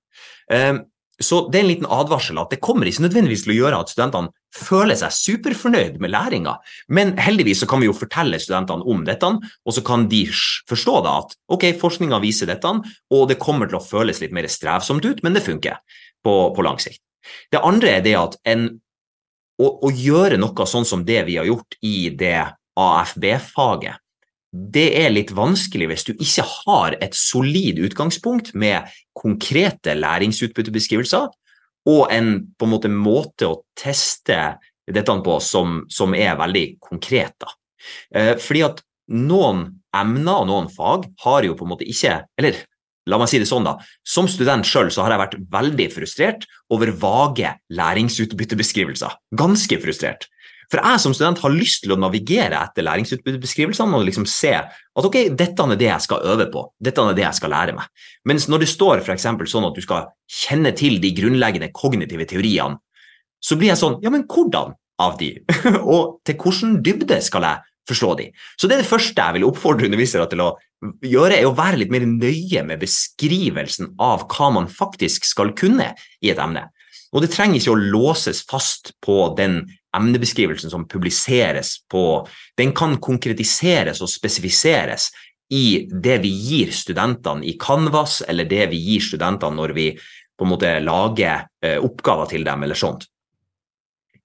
Ehm, 0.53 0.85
så 1.23 1.45
det 1.49 1.61
er 1.61 1.65
en 1.65 1.71
liten 1.71 1.91
advarsel 1.95 2.39
at 2.43 2.51
det 2.53 2.61
kommer 2.65 2.89
ikke 2.91 3.05
nødvendigvis 3.05 3.45
til 3.45 3.55
å 3.55 3.57
gjøre 3.57 3.81
at 3.81 3.93
studentene 3.93 4.33
føler 4.55 4.99
seg 4.99 5.15
superfornøyd 5.15 6.01
med 6.03 6.11
læringa, 6.11 6.57
men 6.95 7.15
heldigvis 7.23 7.63
så 7.63 7.69
kan 7.71 7.83
vi 7.83 7.89
jo 7.89 7.97
fortelle 7.97 8.39
studentene 8.43 8.87
om 8.91 9.05
dette, 9.07 9.31
og 9.31 9.77
så 9.77 9.83
kan 9.87 10.09
de 10.11 10.25
forstå 10.71 10.97
da 11.07 11.17
at 11.23 11.35
ok, 11.55 11.69
forskninga 11.81 12.19
viser 12.23 12.51
dette, 12.51 12.75
og 13.15 13.27
det 13.31 13.41
kommer 13.43 13.71
til 13.71 13.79
å 13.79 13.85
føles 13.85 14.21
litt 14.23 14.35
mer 14.35 14.51
strevsomt 14.51 15.07
ut, 15.07 15.23
men 15.23 15.39
det 15.39 15.47
funker 15.47 15.79
på, 16.25 16.35
på 16.55 16.67
lang 16.67 16.83
sikt. 16.83 17.03
Det 17.51 17.63
andre 17.63 17.97
er 17.97 18.05
det 18.05 18.17
at 18.19 18.37
en, 18.51 18.69
å, 19.61 19.69
å 19.87 19.91
gjøre 19.91 20.39
noe 20.41 20.67
sånn 20.67 20.87
som 20.89 21.05
det 21.07 21.23
vi 21.29 21.39
har 21.39 21.49
gjort 21.49 21.77
i 21.85 22.11
det 22.15 22.41
AFB-faget, 22.81 24.01
det 24.55 24.87
er 25.01 25.11
litt 25.11 25.33
vanskelig 25.35 25.89
hvis 25.91 26.05
du 26.07 26.13
ikke 26.15 26.45
har 26.47 26.95
et 27.03 27.17
solid 27.19 27.81
utgangspunkt 27.83 28.53
med 28.55 28.87
konkrete 29.17 29.97
læringsutbyttebeskrivelser 29.99 31.27
og 31.91 32.03
en, 32.15 32.31
en 32.47 32.71
måte, 32.71 32.91
måte 32.91 33.49
å 33.51 33.57
teste 33.77 34.39
dette 34.87 35.17
på 35.27 35.39
som, 35.43 35.81
som 35.91 36.15
er 36.15 36.37
veldig 36.39 36.65
konkret. 36.83 37.35
Da. 37.41 37.51
Eh, 38.15 38.35
fordi 38.41 38.63
at 38.69 38.85
noen 39.15 39.67
emner 39.95 40.45
og 40.45 40.49
noen 40.49 40.71
fag 40.73 41.09
har 41.25 41.49
jo 41.49 41.57
på 41.59 41.67
en 41.67 41.73
måte 41.75 41.87
ikke 41.89 42.23
Eller 42.41 42.63
la 43.11 43.19
meg 43.21 43.31
si 43.31 43.41
det 43.41 43.49
sånn, 43.49 43.67
da. 43.67 43.77
Som 44.07 44.29
student 44.31 44.67
sjøl 44.69 44.91
så 44.93 45.05
har 45.05 45.15
jeg 45.15 45.23
vært 45.23 45.41
veldig 45.53 45.89
frustrert 45.93 46.47
over 46.73 46.93
vage 47.01 47.51
læringsutbyttebeskrivelser. 47.77 49.19
Ganske 49.37 49.81
frustrert. 49.83 50.29
For 50.73 50.81
jeg 50.81 51.01
som 51.03 51.13
student 51.15 51.43
har 51.45 51.53
lyst 51.53 51.85
til 51.85 51.93
å 51.95 51.99
navigere 52.01 52.59
etter 52.65 52.87
læringsutbyttebeskrivelsene 52.87 53.99
og 53.99 54.07
liksom 54.09 54.25
se 54.29 54.55
at 54.57 55.09
ok, 55.09 55.19
dette 55.37 55.67
er 55.67 55.79
det 55.81 55.91
jeg 55.91 56.07
skal 56.07 56.25
øve 56.33 56.49
på, 56.53 56.65
dette 56.83 57.03
er 57.03 57.19
det 57.19 57.27
jeg 57.27 57.39
skal 57.39 57.53
lære 57.53 57.77
meg. 57.77 57.91
Mens 58.29 58.49
når 58.49 58.65
det 58.65 58.71
står 58.73 59.05
f.eks. 59.05 59.29
sånn 59.53 59.69
at 59.69 59.77
du 59.77 59.85
skal 59.85 60.09
kjenne 60.31 60.73
til 60.77 60.97
de 61.03 61.13
grunnleggende 61.17 61.71
kognitive 61.77 62.27
teoriene, 62.31 62.81
så 63.45 63.59
blir 63.61 63.75
jeg 63.75 63.83
sånn 63.83 64.01
ja, 64.03 64.11
men 64.13 64.25
hvordan 64.25 64.73
av 65.05 65.19
de? 65.21 65.35
og 65.95 66.21
til 66.25 66.39
hvilken 66.41 66.79
dybde 66.87 67.21
skal 67.25 67.45
jeg 67.45 67.74
forstå 67.89 68.13
de? 68.21 68.29
Så 68.57 68.69
det 68.69 68.79
er 68.79 68.85
det 68.85 68.91
første 68.91 69.27
jeg 69.27 69.39
vil 69.39 69.49
oppfordre 69.49 69.89
undervisere 69.89 70.29
til 70.31 70.45
å 70.45 70.53
gjøre, 71.05 71.39
er 71.39 71.49
å 71.49 71.57
være 71.57 71.81
litt 71.83 71.93
mer 71.95 72.07
nøye 72.09 72.65
med 72.67 72.83
beskrivelsen 72.83 73.95
av 74.03 74.27
hva 74.33 74.51
man 74.55 74.69
faktisk 74.71 75.27
skal 75.29 75.55
kunne 75.57 75.93
i 76.25 76.33
et 76.33 76.41
emne. 76.41 76.67
Og 77.15 77.23
det 77.23 77.31
trenger 77.31 77.61
ikke 77.61 77.75
å 77.77 77.79
låses 77.95 78.43
fast 78.51 78.93
på 79.05 79.29
den 79.39 79.63
emnebeskrivelsen 79.95 80.73
som 80.73 80.89
publiseres 80.91 81.77
på 81.91 82.27
Den 82.59 82.73
kan 82.75 82.97
konkretiseres 82.99 84.03
og 84.03 84.11
spesifiseres 84.11 85.13
i 85.55 85.87
det 85.87 86.19
vi 86.25 86.31
gir 86.33 86.73
studentene 86.75 87.45
i 87.47 87.55
Canvas, 87.61 88.23
eller 88.27 88.49
det 88.49 88.69
vi 88.73 88.81
gir 88.81 89.05
studentene 89.05 89.55
når 89.55 89.75
vi 89.77 89.89
på 90.35 90.47
en 90.47 90.51
måte 90.51 90.71
lager 90.83 91.45
eh, 91.63 91.79
oppgaver 91.79 92.33
til 92.33 92.47
dem, 92.47 92.65
eller 92.65 92.79
sånt. 92.79 93.07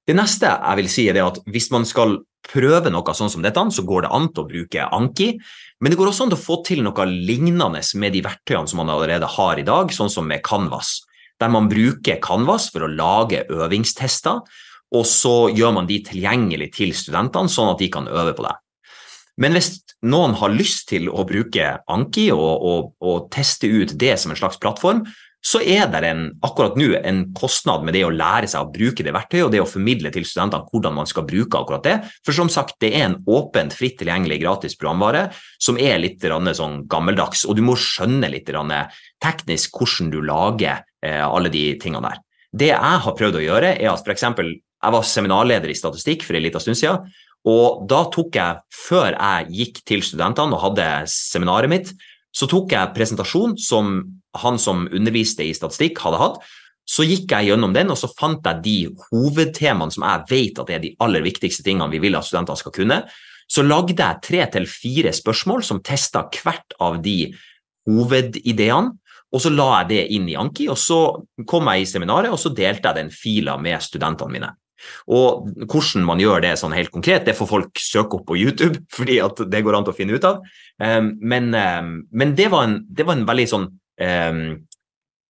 Det 0.07 0.15
neste 0.17 0.49
jeg 0.49 0.79
vil 0.79 0.89
si 0.89 1.05
er 1.11 1.21
at 1.21 1.37
hvis 1.45 1.69
man 1.69 1.85
skal 1.85 2.17
prøve 2.45 2.91
noe 2.93 3.13
sånn 3.15 3.31
som 3.31 3.43
dette, 3.43 3.65
så 3.75 3.83
går 3.85 4.05
det 4.05 4.13
an 4.15 4.29
til 4.31 4.43
å 4.43 4.49
bruke 4.49 4.87
Anki. 4.95 5.33
Men 5.79 5.91
det 5.91 5.99
går 5.99 6.11
også 6.11 6.25
an 6.25 6.33
til 6.33 6.39
å 6.39 6.45
få 6.45 6.61
til 6.67 6.81
noe 6.85 7.05
lignende 7.09 7.83
med 7.99 8.15
de 8.15 8.23
verktøyene 8.25 8.69
som 8.69 8.81
man 8.81 8.91
allerede 8.93 9.27
har 9.37 9.59
i 9.59 9.67
dag, 9.67 9.93
sånn 9.93 10.11
som 10.11 10.27
med 10.27 10.43
Canvas 10.45 10.99
der 11.39 11.51
man 11.51 11.69
bruker 11.71 12.19
Canvas 12.23 12.67
for 12.73 12.85
å 12.85 12.91
lage 12.91 13.45
øvingstester, 13.51 14.41
og 14.89 15.05
så 15.05 15.35
gjør 15.53 15.75
man 15.77 15.87
de 15.89 15.99
tilgjengelig 16.05 16.71
til 16.79 16.95
studentene, 16.97 17.51
sånn 17.51 17.73
at 17.73 17.81
de 17.81 17.89
kan 17.93 18.09
øve 18.09 18.33
på 18.37 18.45
det. 18.47 18.55
Men 19.39 19.55
hvis 19.55 19.71
noen 20.03 20.35
har 20.39 20.51
lyst 20.51 20.89
til 20.89 21.07
å 21.07 21.23
bruke 21.27 21.77
Anki 21.91 22.27
og, 22.35 22.65
og, 22.71 22.89
og 22.99 23.29
teste 23.31 23.69
ut 23.71 23.93
det 23.99 24.17
som 24.19 24.33
en 24.33 24.39
slags 24.39 24.59
plattform, 24.59 25.05
så 25.39 25.61
er 25.63 25.87
det 25.87 26.01
en, 26.03 26.23
akkurat 26.43 26.75
nå 26.75 26.89
en 26.99 27.21
kostnad 27.37 27.85
med 27.87 27.95
det 27.95 28.03
å 28.03 28.11
lære 28.11 28.49
seg 28.51 28.65
å 28.65 28.71
bruke 28.73 29.05
det 29.05 29.13
verktøyet 29.15 29.45
og 29.45 29.53
det 29.53 29.61
å 29.63 29.69
formidle 29.69 30.11
til 30.11 30.25
studentene 30.27 30.67
hvordan 30.67 30.97
man 30.97 31.07
skal 31.07 31.23
bruke 31.27 31.61
akkurat 31.61 31.85
det. 31.85 31.95
For 32.27 32.35
som 32.35 32.51
sagt, 32.51 32.75
det 32.83 32.91
er 32.91 33.05
en 33.07 33.17
åpent, 33.29 33.75
fritt 33.75 33.97
tilgjengelig 34.01 34.41
gratis 34.43 34.75
programvare 34.79 35.29
som 35.61 35.79
er 35.79 36.01
litt 36.03 36.25
sånn 36.59 36.83
gammeldags, 36.91 37.45
og 37.47 37.55
du 37.55 37.63
må 37.63 37.77
skjønne 37.79 38.31
litt 38.33 38.51
teknisk 39.23 39.79
hvordan 39.79 40.11
du 40.11 40.19
lager 40.25 40.83
eh, 41.05 41.23
alle 41.23 41.51
de 41.53 41.63
tingene 41.79 42.09
der. 42.09 42.19
Det 42.51 42.71
jeg 42.73 43.01
har 43.05 43.15
prøvd 43.15 43.39
å 43.39 43.45
gjøre, 43.45 43.73
er 43.77 43.91
at 43.93 44.03
f.eks. 44.03 44.27
jeg 44.27 44.95
var 44.95 45.07
seminarleder 45.07 45.71
i 45.71 45.77
statistikk 45.77 46.25
for 46.25 46.35
en 46.35 46.43
liten 46.43 46.63
stund 46.63 46.79
siden. 46.79 47.09
Og 47.47 47.85
da 47.87 48.03
tok 48.11 48.35
jeg, 48.35 48.63
før 48.75 49.13
jeg 49.13 49.51
gikk 49.55 49.83
til 49.87 50.03
studentene 50.03 50.57
og 50.57 50.65
hadde 50.65 50.87
seminaret 51.07 51.71
mitt, 51.71 51.93
så 52.35 52.47
tok 52.49 52.73
jeg 52.75 52.93
presentasjon 52.95 53.55
som 53.59 53.99
han 54.37 54.59
som 54.61 54.85
underviste 54.93 55.45
i 55.45 55.55
statistikk, 55.57 55.99
hadde 56.03 56.21
hatt. 56.21 56.41
Så 56.89 57.05
gikk 57.05 57.33
jeg 57.33 57.51
gjennom 57.51 57.73
den, 57.73 57.91
og 57.93 57.97
så 58.01 58.09
fant 58.17 58.45
jeg 58.45 58.63
de 58.65 58.77
hovedtemaene 59.09 59.93
som 59.93 60.05
jeg 60.05 60.25
vet 60.29 60.61
at 60.61 60.71
er 60.73 60.81
de 60.83 60.93
aller 61.05 61.25
viktigste 61.25 61.65
tingene 61.65 61.89
vi 61.91 62.01
vil 62.01 62.17
at 62.17 62.25
studentene 62.25 62.61
skal 62.61 62.73
kunne. 62.73 63.03
Så 63.49 63.65
lagde 63.65 63.97
jeg 63.97 64.23
tre 64.25 64.45
til 64.53 64.65
fire 64.69 65.13
spørsmål 65.13 65.65
som 65.65 65.83
testa 65.85 66.25
hvert 66.29 66.77
av 66.81 66.99
de 67.05 67.33
hovedideene. 67.89 68.97
Og 69.29 69.43
så 69.43 69.51
la 69.53 69.67
jeg 69.81 69.89
det 69.91 70.03
inn 70.17 70.29
i 70.31 70.37
Anki, 70.41 70.65
og 70.73 70.77
så 70.81 71.01
kom 71.49 71.67
jeg 71.69 71.83
i 71.83 71.89
seminaret, 71.89 72.31
og 72.33 72.39
så 72.41 72.49
delte 72.49 72.89
jeg 72.89 72.97
den 72.97 73.11
fila 73.13 73.59
med 73.61 73.77
studentene 73.85 74.33
mine. 74.33 74.49
Og 75.11 75.49
hvordan 75.65 76.05
man 76.07 76.21
gjør 76.21 76.43
det 76.45 76.55
sånn 76.61 76.75
helt 76.75 76.91
konkret, 76.93 77.25
det 77.27 77.37
får 77.37 77.49
folk 77.51 77.81
søke 77.83 78.19
opp 78.19 78.25
på 78.29 78.39
YouTube, 78.39 78.83
fordi 78.97 79.19
at 79.23 79.43
det 79.51 79.63
går 79.65 79.79
an 79.79 79.87
å 79.89 79.95
finne 79.95 80.17
ut 80.17 80.27
av. 80.27 80.41
Ehm, 80.83 81.13
men, 81.21 81.53
ehm, 81.55 81.93
men 82.11 82.35
det, 82.37 82.49
var 82.53 82.67
en, 82.67 82.81
det, 82.87 83.07
var 83.07 83.17
en, 83.17 83.27
veldig 83.29 83.47
sånn 83.51 83.69
um, 83.69 84.43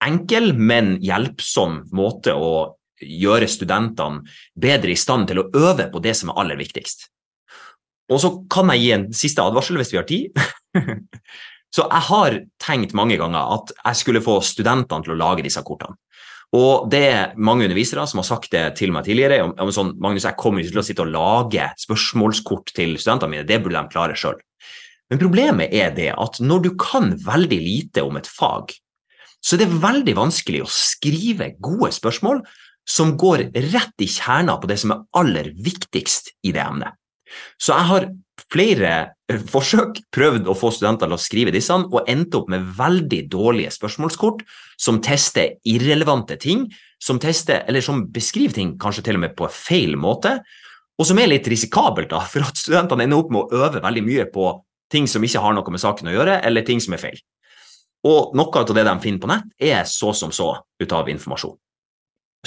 enkel, 0.05 0.51
men 0.55 0.97
hjelpsom 1.03 1.83
måte 1.95 2.35
å 2.35 2.51
gjøre 2.99 3.47
studentene 3.47 4.25
bedre 4.59 4.91
i 4.91 4.99
stand 4.99 5.29
til 5.29 5.41
å 5.41 5.47
øve 5.55 5.87
på 5.91 6.01
det 6.03 6.17
som 6.19 6.31
er 6.31 6.41
aller 6.41 6.59
viktigst. 6.59 7.07
Og 8.09 8.19
så 8.21 8.33
kan 8.51 8.71
jeg 8.73 8.83
gi 8.83 8.91
en 8.95 9.07
siste 9.15 9.43
advarsel 9.43 9.79
hvis 9.79 9.93
vi 9.93 9.99
har 10.01 10.07
tid. 10.09 10.43
Så 11.69 11.85
jeg 11.85 12.05
har 12.07 12.35
tenkt 12.61 12.95
mange 12.97 13.17
ganger 13.21 13.53
at 13.53 13.73
jeg 13.77 13.99
skulle 13.99 14.23
få 14.25 14.39
studentene 14.45 15.05
til 15.05 15.13
å 15.13 15.19
lage 15.19 15.45
disse 15.45 15.61
kortene. 15.65 15.99
Og 16.57 16.87
det 16.89 17.01
er 17.05 17.33
mange 17.37 17.67
undervisere 17.67 18.07
som 18.09 18.23
har 18.23 18.25
sagt 18.25 18.49
det 18.55 18.63
til 18.79 18.93
meg 18.93 19.05
tidligere. 19.05 19.43
om 19.45 19.71
sånn, 19.73 19.93
Magnus, 20.01 20.25
jeg 20.25 20.37
kommer 20.39 20.63
ikke 20.63 20.73
til 20.73 20.81
å 20.81 20.87
sitte 20.87 21.05
og 21.05 21.13
lage 21.13 21.67
spørsmålskort 21.77 22.73
til 22.73 22.95
studentene 22.97 23.35
mine, 23.35 23.45
det 23.45 23.61
burde 23.61 23.77
de 23.77 23.93
klare 23.93 24.17
sjøl. 24.17 24.39
Men 25.09 25.21
problemet 25.21 25.73
er 25.73 25.93
det 25.93 26.11
at 26.17 26.39
når 26.41 26.63
du 26.65 26.71
kan 26.77 27.13
veldig 27.25 27.59
lite 27.61 28.05
om 28.05 28.17
et 28.17 28.29
fag, 28.29 28.73
så 29.41 29.55
er 29.55 29.63
det 29.63 29.81
veldig 29.81 30.15
vanskelig 30.17 30.63
å 30.65 30.73
skrive 30.73 31.53
gode 31.63 31.93
spørsmål 31.95 32.41
som 32.89 33.13
går 33.21 33.49
rett 33.69 34.01
i 34.01 34.09
kjerna 34.09 34.57
på 34.59 34.69
det 34.69 34.79
som 34.81 34.95
er 34.95 35.05
aller 35.21 35.51
viktigst 35.53 36.33
i 36.43 36.53
det 36.55 36.65
emnet. 36.65 36.98
Så 37.61 37.75
jeg 37.75 37.89
har 37.91 38.09
flere 38.49 38.93
eh, 39.29 39.41
forsøk 39.51 40.01
prøvd 40.15 40.49
å 40.49 40.57
få 40.57 40.71
studenter 40.73 41.09
til 41.09 41.17
å 41.17 41.21
skrive 41.21 41.53
disse, 41.55 41.75
og 41.75 42.09
endte 42.09 42.39
opp 42.41 42.49
med 42.51 42.67
veldig 42.77 43.23
dårlige 43.31 43.73
spørsmålskort 43.75 44.45
som 44.79 45.01
tester 45.05 45.57
irrelevante 45.67 46.39
ting, 46.41 46.67
som, 46.99 47.19
tester, 47.21 47.67
som 47.85 48.05
beskriver 48.11 48.55
ting 48.55 48.73
kanskje 48.81 49.05
til 49.07 49.19
og 49.19 49.25
med 49.25 49.37
på 49.37 49.49
feil 49.53 49.95
måte, 49.99 50.39
og 50.99 51.07
som 51.07 51.19
er 51.21 51.31
litt 51.31 51.47
risikabelt, 51.47 52.09
da, 52.11 52.19
for 52.27 52.43
at 52.43 52.59
studentene 52.59 53.05
ender 53.05 53.21
opp 53.21 53.29
med 53.31 53.45
å 53.45 53.61
øve 53.63 53.83
veldig 53.83 54.03
mye 54.03 54.25
på 54.33 54.51
ting 54.91 55.05
som 55.07 55.23
ikke 55.23 55.41
har 55.43 55.55
noe 55.55 55.71
med 55.71 55.81
saken 55.81 56.09
å 56.09 56.15
gjøre, 56.15 56.41
eller 56.47 56.65
ting 56.67 56.81
som 56.83 56.95
er 56.97 57.03
feil. 57.03 57.21
Og 58.07 58.35
noe 58.35 58.61
av 58.61 58.75
det 58.75 58.85
de 58.87 58.99
finner 59.03 59.21
på 59.21 59.29
nett, 59.31 59.47
er 59.59 59.83
så 59.87 60.11
som 60.15 60.31
så 60.35 60.53
ut 60.79 60.95
av 60.95 61.09
informasjon. 61.11 61.55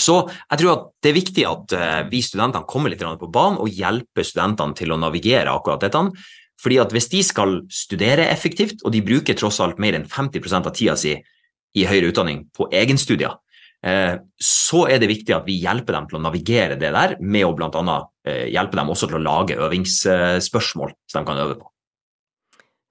Så 0.00 0.14
jeg 0.24 0.60
tror 0.60 0.72
at 0.72 0.84
det 1.04 1.10
er 1.10 1.18
viktig 1.18 1.44
at 1.48 1.74
uh, 1.76 1.98
vi 2.08 2.22
studentene 2.24 2.68
kommer 2.68 2.92
litt 2.92 3.02
på 3.02 3.32
banen 3.32 3.60
og 3.60 3.68
hjelper 3.72 4.24
studentene 4.24 4.76
til 4.76 4.94
å 4.94 5.00
navigere 5.00 5.52
akkurat 5.52 5.84
dette. 5.84 6.06
Fordi 6.62 6.78
at 6.80 6.94
hvis 6.94 7.10
de 7.12 7.20
skal 7.26 7.58
studere 7.72 8.28
effektivt, 8.30 8.84
og 8.86 8.94
de 8.94 9.02
bruker 9.04 9.36
tross 9.36 9.60
alt 9.60 9.80
mer 9.82 9.98
enn 9.98 10.08
50% 10.08 10.68
av 10.70 10.76
tida 10.76 10.96
si 10.96 11.16
i 11.72 11.86
høyere 11.88 12.12
utdanning 12.12 12.46
på 12.56 12.70
egenstudier, 12.72 13.36
uh, 13.84 14.14
så 14.40 14.86
er 14.88 15.02
det 15.02 15.12
viktig 15.12 15.36
at 15.36 15.44
vi 15.48 15.60
hjelper 15.60 15.98
dem 15.98 16.08
til 16.08 16.20
å 16.20 16.24
navigere 16.24 16.80
det 16.80 16.94
der, 16.96 17.18
med 17.20 17.48
å 17.48 17.52
bl.a. 17.56 17.98
Eh, 18.22 18.46
hjelpe 18.54 18.78
dem 18.78 18.92
også 18.94 19.08
til 19.10 19.18
å 19.18 19.24
lage 19.26 19.58
øvingsspørsmål 19.58 20.92
som 21.10 21.24
de 21.24 21.28
kan 21.28 21.40
øve 21.42 21.58
på. 21.58 21.68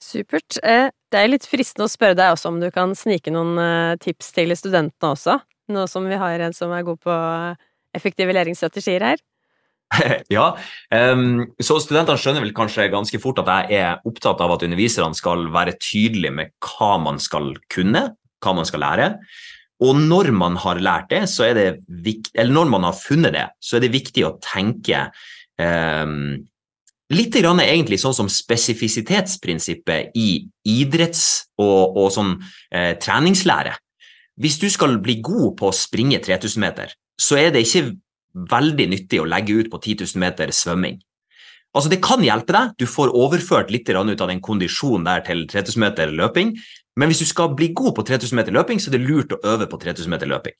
Supert. 0.01 0.57
Det 0.59 1.17
er 1.17 1.29
litt 1.29 1.45
fristende 1.47 1.85
å 1.85 1.91
spørre 1.91 2.17
deg 2.17 2.33
også 2.33 2.49
om 2.49 2.57
du 2.59 2.67
kan 2.73 2.91
snike 2.97 3.31
noen 3.31 3.95
tips 4.01 4.33
til 4.35 4.51
studentene 4.57 5.13
også? 5.13 5.37
Nå 5.73 5.87
som 5.89 6.07
vi 6.09 6.19
har 6.19 6.43
en 6.45 6.55
som 6.55 6.73
er 6.75 6.85
god 6.87 7.01
på 7.03 7.17
effektive 7.97 8.33
læringsstrategier 8.35 9.05
her? 9.05 9.21
ja, 10.31 10.45
um, 10.95 11.41
så 11.59 11.79
studentene 11.83 12.19
skjønner 12.19 12.45
vel 12.45 12.53
kanskje 12.55 12.87
ganske 12.93 13.19
fort 13.19 13.41
at 13.43 13.49
jeg 13.51 13.81
er 13.81 14.05
opptatt 14.07 14.39
av 14.43 14.53
at 14.55 14.63
underviserne 14.67 15.17
skal 15.17 15.49
være 15.51 15.75
tydelige 15.81 16.35
med 16.35 16.53
hva 16.63 16.93
man 17.03 17.19
skal 17.19 17.53
kunne, 17.71 18.05
hva 18.41 18.53
man 18.55 18.67
skal 18.67 18.85
lære. 18.85 19.09
Og 19.81 19.97
når 19.97 20.29
man 20.37 20.55
har 20.61 20.79
lært 20.79 21.09
det, 21.11 21.25
så 21.29 21.49
er 21.49 21.57
det 21.57 21.67
viktig, 21.87 22.35
eller 22.37 22.53
når 22.53 22.71
man 22.71 22.87
har 22.87 22.95
funnet 22.95 23.35
det, 23.35 23.47
så 23.59 23.77
er 23.77 23.85
det 23.85 23.95
viktig 23.95 24.23
å 24.27 24.35
tenke 24.45 25.07
um, 25.59 26.37
litt 27.11 27.35
grann 27.41 27.59
egentlig 27.63 27.99
sånn 28.01 28.15
som 28.15 28.29
spesifisitetsprinsippet 28.31 30.15
i 30.15 30.27
idretts- 30.69 31.47
og, 31.59 31.97
og 31.97 32.11
sånn 32.13 32.35
eh, 32.71 32.93
treningslære. 33.01 33.73
Hvis 34.39 34.59
du 34.61 34.69
skal 34.71 34.99
bli 35.03 35.19
god 35.23 35.57
på 35.59 35.69
å 35.69 35.75
springe 35.75 36.21
3000 36.23 36.61
meter, 36.63 36.93
så 37.19 37.37
er 37.39 37.51
det 37.53 37.65
ikke 37.65 37.95
veldig 38.51 38.87
nyttig 38.93 39.19
å 39.21 39.27
legge 39.27 39.57
ut 39.59 39.71
på 39.71 39.79
10 39.81 40.05
000 40.15 40.21
meter 40.23 40.53
svømming. 40.55 41.01
Altså 41.75 41.91
Det 41.91 42.01
kan 42.03 42.23
hjelpe 42.23 42.51
deg, 42.55 42.73
du 42.79 42.87
får 42.87 43.13
overført 43.15 43.71
litt 43.71 43.87
ut 43.87 44.21
av 44.21 44.27
den 44.27 44.41
kondisjonen 44.43 45.07
der 45.07 45.23
til 45.23 45.45
3000 45.47 45.79
meter 45.79 46.11
løping, 46.11 46.57
men 46.99 47.07
hvis 47.07 47.23
du 47.23 47.29
skal 47.29 47.53
bli 47.55 47.71
god 47.71 47.95
på 47.95 48.03
3000 48.03 48.35
meter 48.35 48.51
løping, 48.51 48.79
så 48.79 48.91
er 48.91 48.97
det 48.97 49.07
lurt 49.07 49.31
å 49.31 49.39
øve 49.47 49.69
på 49.71 49.79
3000 49.79 50.11
meter 50.11 50.27
løping. 50.27 50.55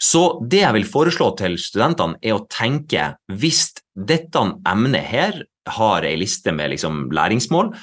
Så 0.00 0.38
det 0.46 0.62
jeg 0.62 0.76
vil 0.78 0.88
foreslå 0.88 1.32
til 1.36 1.58
studentene, 1.60 2.16
er 2.22 2.38
å 2.38 2.46
tenke 2.48 3.10
hvis 3.28 3.74
dette 3.92 4.40
emnet 4.64 5.04
her 5.04 5.42
har 5.76 6.06
ei 6.06 6.16
liste 6.16 6.54
med 6.54 6.70
liksom 6.72 7.08
læringsmål, 7.12 7.74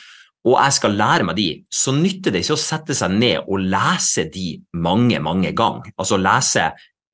og 0.43 0.57
jeg 0.57 0.75
skal 0.75 0.97
lære 0.99 1.25
meg 1.27 1.37
de, 1.39 1.49
så 1.71 1.93
nytter 1.95 2.33
det 2.33 2.43
ikke 2.43 2.57
å 2.57 2.63
sette 2.63 2.95
seg 2.97 3.13
ned 3.15 3.45
og 3.47 3.63
lese 3.63 4.25
de 4.31 4.57
mange, 4.75 5.19
mange 5.23 5.53
ganger. 5.55 5.93
Altså 5.95 6.19
lese 6.19 6.65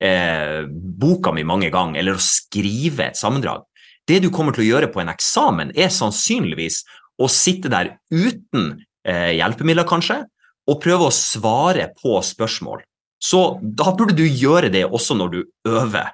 eh, 0.02 0.66
boka 0.66 1.32
mi 1.36 1.44
mange 1.46 1.70
ganger, 1.70 2.00
eller 2.00 2.18
å 2.18 2.24
skrive 2.24 3.06
et 3.06 3.20
sammendrag. 3.20 3.62
Det 4.08 4.18
du 4.24 4.30
kommer 4.34 4.56
til 4.56 4.64
å 4.64 4.70
gjøre 4.72 4.90
på 4.90 5.02
en 5.02 5.12
eksamen, 5.12 5.70
er 5.78 5.92
sannsynligvis 5.94 6.82
å 7.20 7.28
sitte 7.30 7.70
der 7.70 7.94
uten 8.10 8.80
eh, 9.06 9.36
hjelpemidler, 9.38 9.86
kanskje, 9.86 10.24
og 10.70 10.80
prøve 10.82 11.06
å 11.06 11.14
svare 11.14 11.90
på 12.00 12.18
spørsmål. 12.26 12.82
Så 13.20 13.60
da 13.62 13.92
burde 13.94 14.16
du 14.16 14.24
gjøre 14.24 14.72
det 14.72 14.86
også 14.88 15.14
når 15.18 15.34
du 15.34 15.40
øver. 15.68 16.10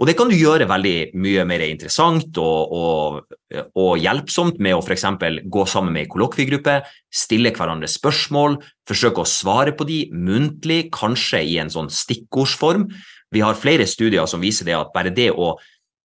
Og 0.00 0.08
det 0.08 0.14
kan 0.16 0.30
du 0.30 0.36
gjøre 0.36 0.64
veldig 0.64 1.12
mye 1.20 1.42
mer 1.44 1.60
interessant 1.66 2.38
og, 2.40 2.72
og, 2.72 3.34
og 3.76 3.90
hjelpsomt 4.00 4.56
med 4.64 4.78
å 4.78 4.80
f.eks. 4.80 5.04
gå 5.44 5.64
sammen 5.68 5.92
med 5.92 6.06
ei 6.06 6.08
kollokviegruppe, 6.08 6.78
stille 7.12 7.52
hverandre 7.52 7.90
spørsmål, 7.90 8.56
forsøke 8.88 9.20
å 9.20 9.28
svare 9.28 9.74
på 9.76 9.84
de 9.90 9.98
muntlig, 10.16 10.86
kanskje 10.96 11.42
i 11.52 11.58
en 11.60 11.72
sånn 11.72 11.92
stikkordsform. 11.92 12.88
Vi 13.30 13.44
har 13.44 13.60
flere 13.60 13.84
studier 13.84 14.24
som 14.30 14.40
viser 14.40 14.70
det 14.70 14.78
at 14.78 14.96
bare 14.96 15.12
det 15.12 15.28
å, 15.36 15.52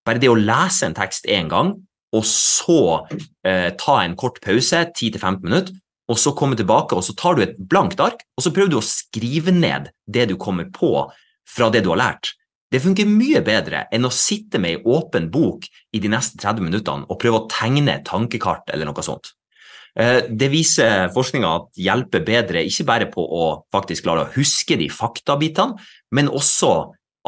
bare 0.06 0.20
det 0.20 0.34
å 0.34 0.36
lese 0.36 0.90
en 0.90 1.00
tekst 1.00 1.32
én 1.32 1.48
gang, 1.52 1.78
og 2.16 2.28
så 2.28 2.80
eh, 3.48 3.72
ta 3.80 4.00
en 4.04 4.20
kort 4.20 4.44
pause, 4.44 4.86
10-15 4.92 5.40
minutter, 5.48 5.76
og 6.12 6.20
så 6.20 6.36
komme 6.38 6.60
tilbake, 6.60 7.00
og 7.00 7.04
så 7.08 7.16
tar 7.18 7.40
du 7.40 7.48
et 7.48 7.56
blankt 7.58 8.04
ark, 8.04 8.28
og 8.36 8.44
så 8.44 8.52
prøver 8.54 8.76
du 8.76 8.82
å 8.84 8.86
skrive 8.86 9.56
ned 9.56 9.94
det 10.06 10.28
du 10.30 10.36
kommer 10.36 10.68
på 10.68 11.08
fra 11.48 11.72
det 11.72 11.86
du 11.86 11.96
har 11.96 12.04
lært. 12.04 12.36
Det 12.76 12.82
funker 12.84 13.08
mye 13.08 13.40
bedre 13.46 13.86
enn 13.94 14.04
å 14.04 14.12
sitte 14.12 14.60
med 14.60 14.74
ei 14.76 14.94
åpen 14.98 15.30
bok 15.32 15.64
i 15.96 16.02
de 16.04 16.10
neste 16.12 16.36
30 16.42 16.66
minuttene 16.66 17.08
og 17.08 17.20
prøve 17.22 17.40
å 17.40 17.48
tegne 17.48 17.94
et 17.94 18.04
tankekart 18.08 18.74
eller 18.76 18.90
noe 18.90 19.04
sånt. 19.06 19.30
Eh, 19.96 20.26
det 20.28 20.50
viser 20.52 21.08
forskninga 21.16 21.52
at 21.62 21.70
hjelper 21.80 22.26
bedre 22.28 22.64
ikke 22.68 22.88
bare 22.90 23.06
på 23.14 23.24
å 23.24 23.46
faktisk 23.72 24.04
klare 24.04 24.26
å 24.26 24.34
huske 24.34 24.76
de 24.76 24.90
faktabitene, 24.92 25.80
men 26.12 26.28
også 26.28 26.74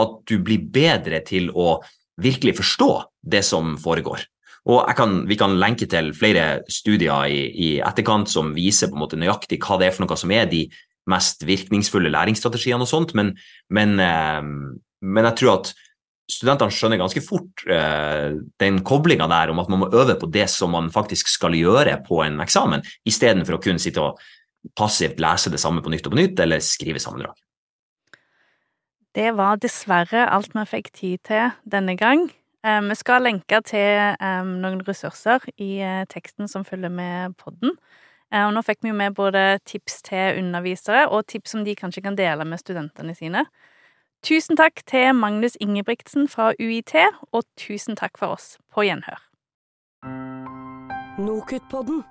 at 0.04 0.18
du 0.28 0.36
blir 0.44 0.66
bedre 0.68 1.22
til 1.24 1.48
å 1.56 1.78
virkelig 2.20 2.58
forstå 2.58 2.90
det 3.32 3.46
som 3.48 3.78
foregår. 3.80 4.26
Og 4.68 4.84
kan, 4.98 5.22
Vi 5.30 5.38
kan 5.40 5.56
lenke 5.56 5.88
til 5.88 6.12
flere 6.12 6.64
studier 6.68 7.32
i, 7.32 7.40
i, 7.56 7.70
etterkant 7.80 8.28
som 8.28 8.52
viser 8.52 8.92
på 8.92 9.00
en 9.00 9.06
måte 9.06 9.16
nøyaktig 9.16 9.62
hva 9.64 9.80
det 9.80 9.88
er 9.88 9.96
for 9.96 10.04
noe 10.04 10.20
som 10.20 10.34
er 10.36 10.50
de 10.52 10.66
mest 11.08 11.48
virkningsfulle 11.48 12.12
læringsstrategiene 12.12 12.84
og 12.84 12.92
sånt, 12.92 13.16
men, 13.16 13.32
men 13.72 13.96
eh, 14.04 14.44
men 15.02 15.28
jeg 15.30 15.40
tror 15.42 15.54
at 15.58 15.74
studentene 16.28 16.74
skjønner 16.74 17.00
ganske 17.00 17.24
fort 17.24 17.64
eh, 17.72 18.36
den 18.60 18.82
koblinga 18.88 19.30
der 19.32 19.54
om 19.54 19.62
at 19.64 19.70
man 19.72 19.84
må 19.84 19.92
øve 19.96 20.18
på 20.20 20.30
det 20.32 20.50
som 20.52 20.74
man 20.76 20.90
faktisk 20.92 21.30
skal 21.32 21.56
gjøre 21.56 22.00
på 22.08 22.22
en 22.26 22.42
eksamen, 22.44 22.84
istedenfor 23.08 23.58
å 23.58 23.62
kunne 23.64 23.82
sitte 23.82 24.04
og 24.04 24.20
passivt 24.78 25.22
lese 25.24 25.52
det 25.54 25.62
samme 25.62 25.84
på 25.84 25.94
nytt 25.94 26.10
og 26.10 26.16
på 26.16 26.20
nytt, 26.20 26.42
eller 26.44 26.64
skrive 26.64 27.00
sammendrag. 27.00 27.38
Det 29.18 29.32
var 29.34 29.58
dessverre 29.62 30.28
alt 30.30 30.52
vi 30.54 30.66
fikk 30.70 30.92
tid 30.94 31.24
til 31.26 31.56
denne 31.66 31.96
gang. 31.98 32.28
Eh, 32.66 32.82
vi 32.90 32.98
skal 32.98 33.24
lenke 33.26 33.62
til 33.66 34.02
eh, 34.12 34.44
noen 34.46 34.84
ressurser 34.86 35.46
i 35.56 35.78
eh, 35.82 36.04
teksten 36.12 36.50
som 36.52 36.66
følger 36.68 36.94
med 36.94 37.38
podden. 37.40 37.78
Og 38.28 38.50
nå 38.52 38.60
fikk 38.60 38.82
vi 38.84 38.90
jo 38.90 38.96
med 39.00 39.14
både 39.16 39.42
tips 39.64 40.02
til 40.04 40.42
undervisere 40.42 41.06
og 41.16 41.30
tips 41.32 41.54
som 41.54 41.62
de 41.64 41.78
kanskje 41.80 42.02
kan 42.04 42.18
dele 42.18 42.44
med 42.44 42.60
studentene 42.60 43.14
sine. 43.16 43.46
Tusen 44.23 44.58
takk 44.58 44.82
til 44.88 45.13
Magnus 45.15 45.58
Ingebrigtsen 45.62 46.27
fra 46.27 46.53
UiT, 46.60 46.95
og 47.32 47.43
tusen 47.58 47.95
takk 47.95 48.17
for 48.17 48.27
oss. 48.27 48.58
På 48.73 48.82
gjenhør. 48.82 49.21
Nokutpodden. 51.21 52.03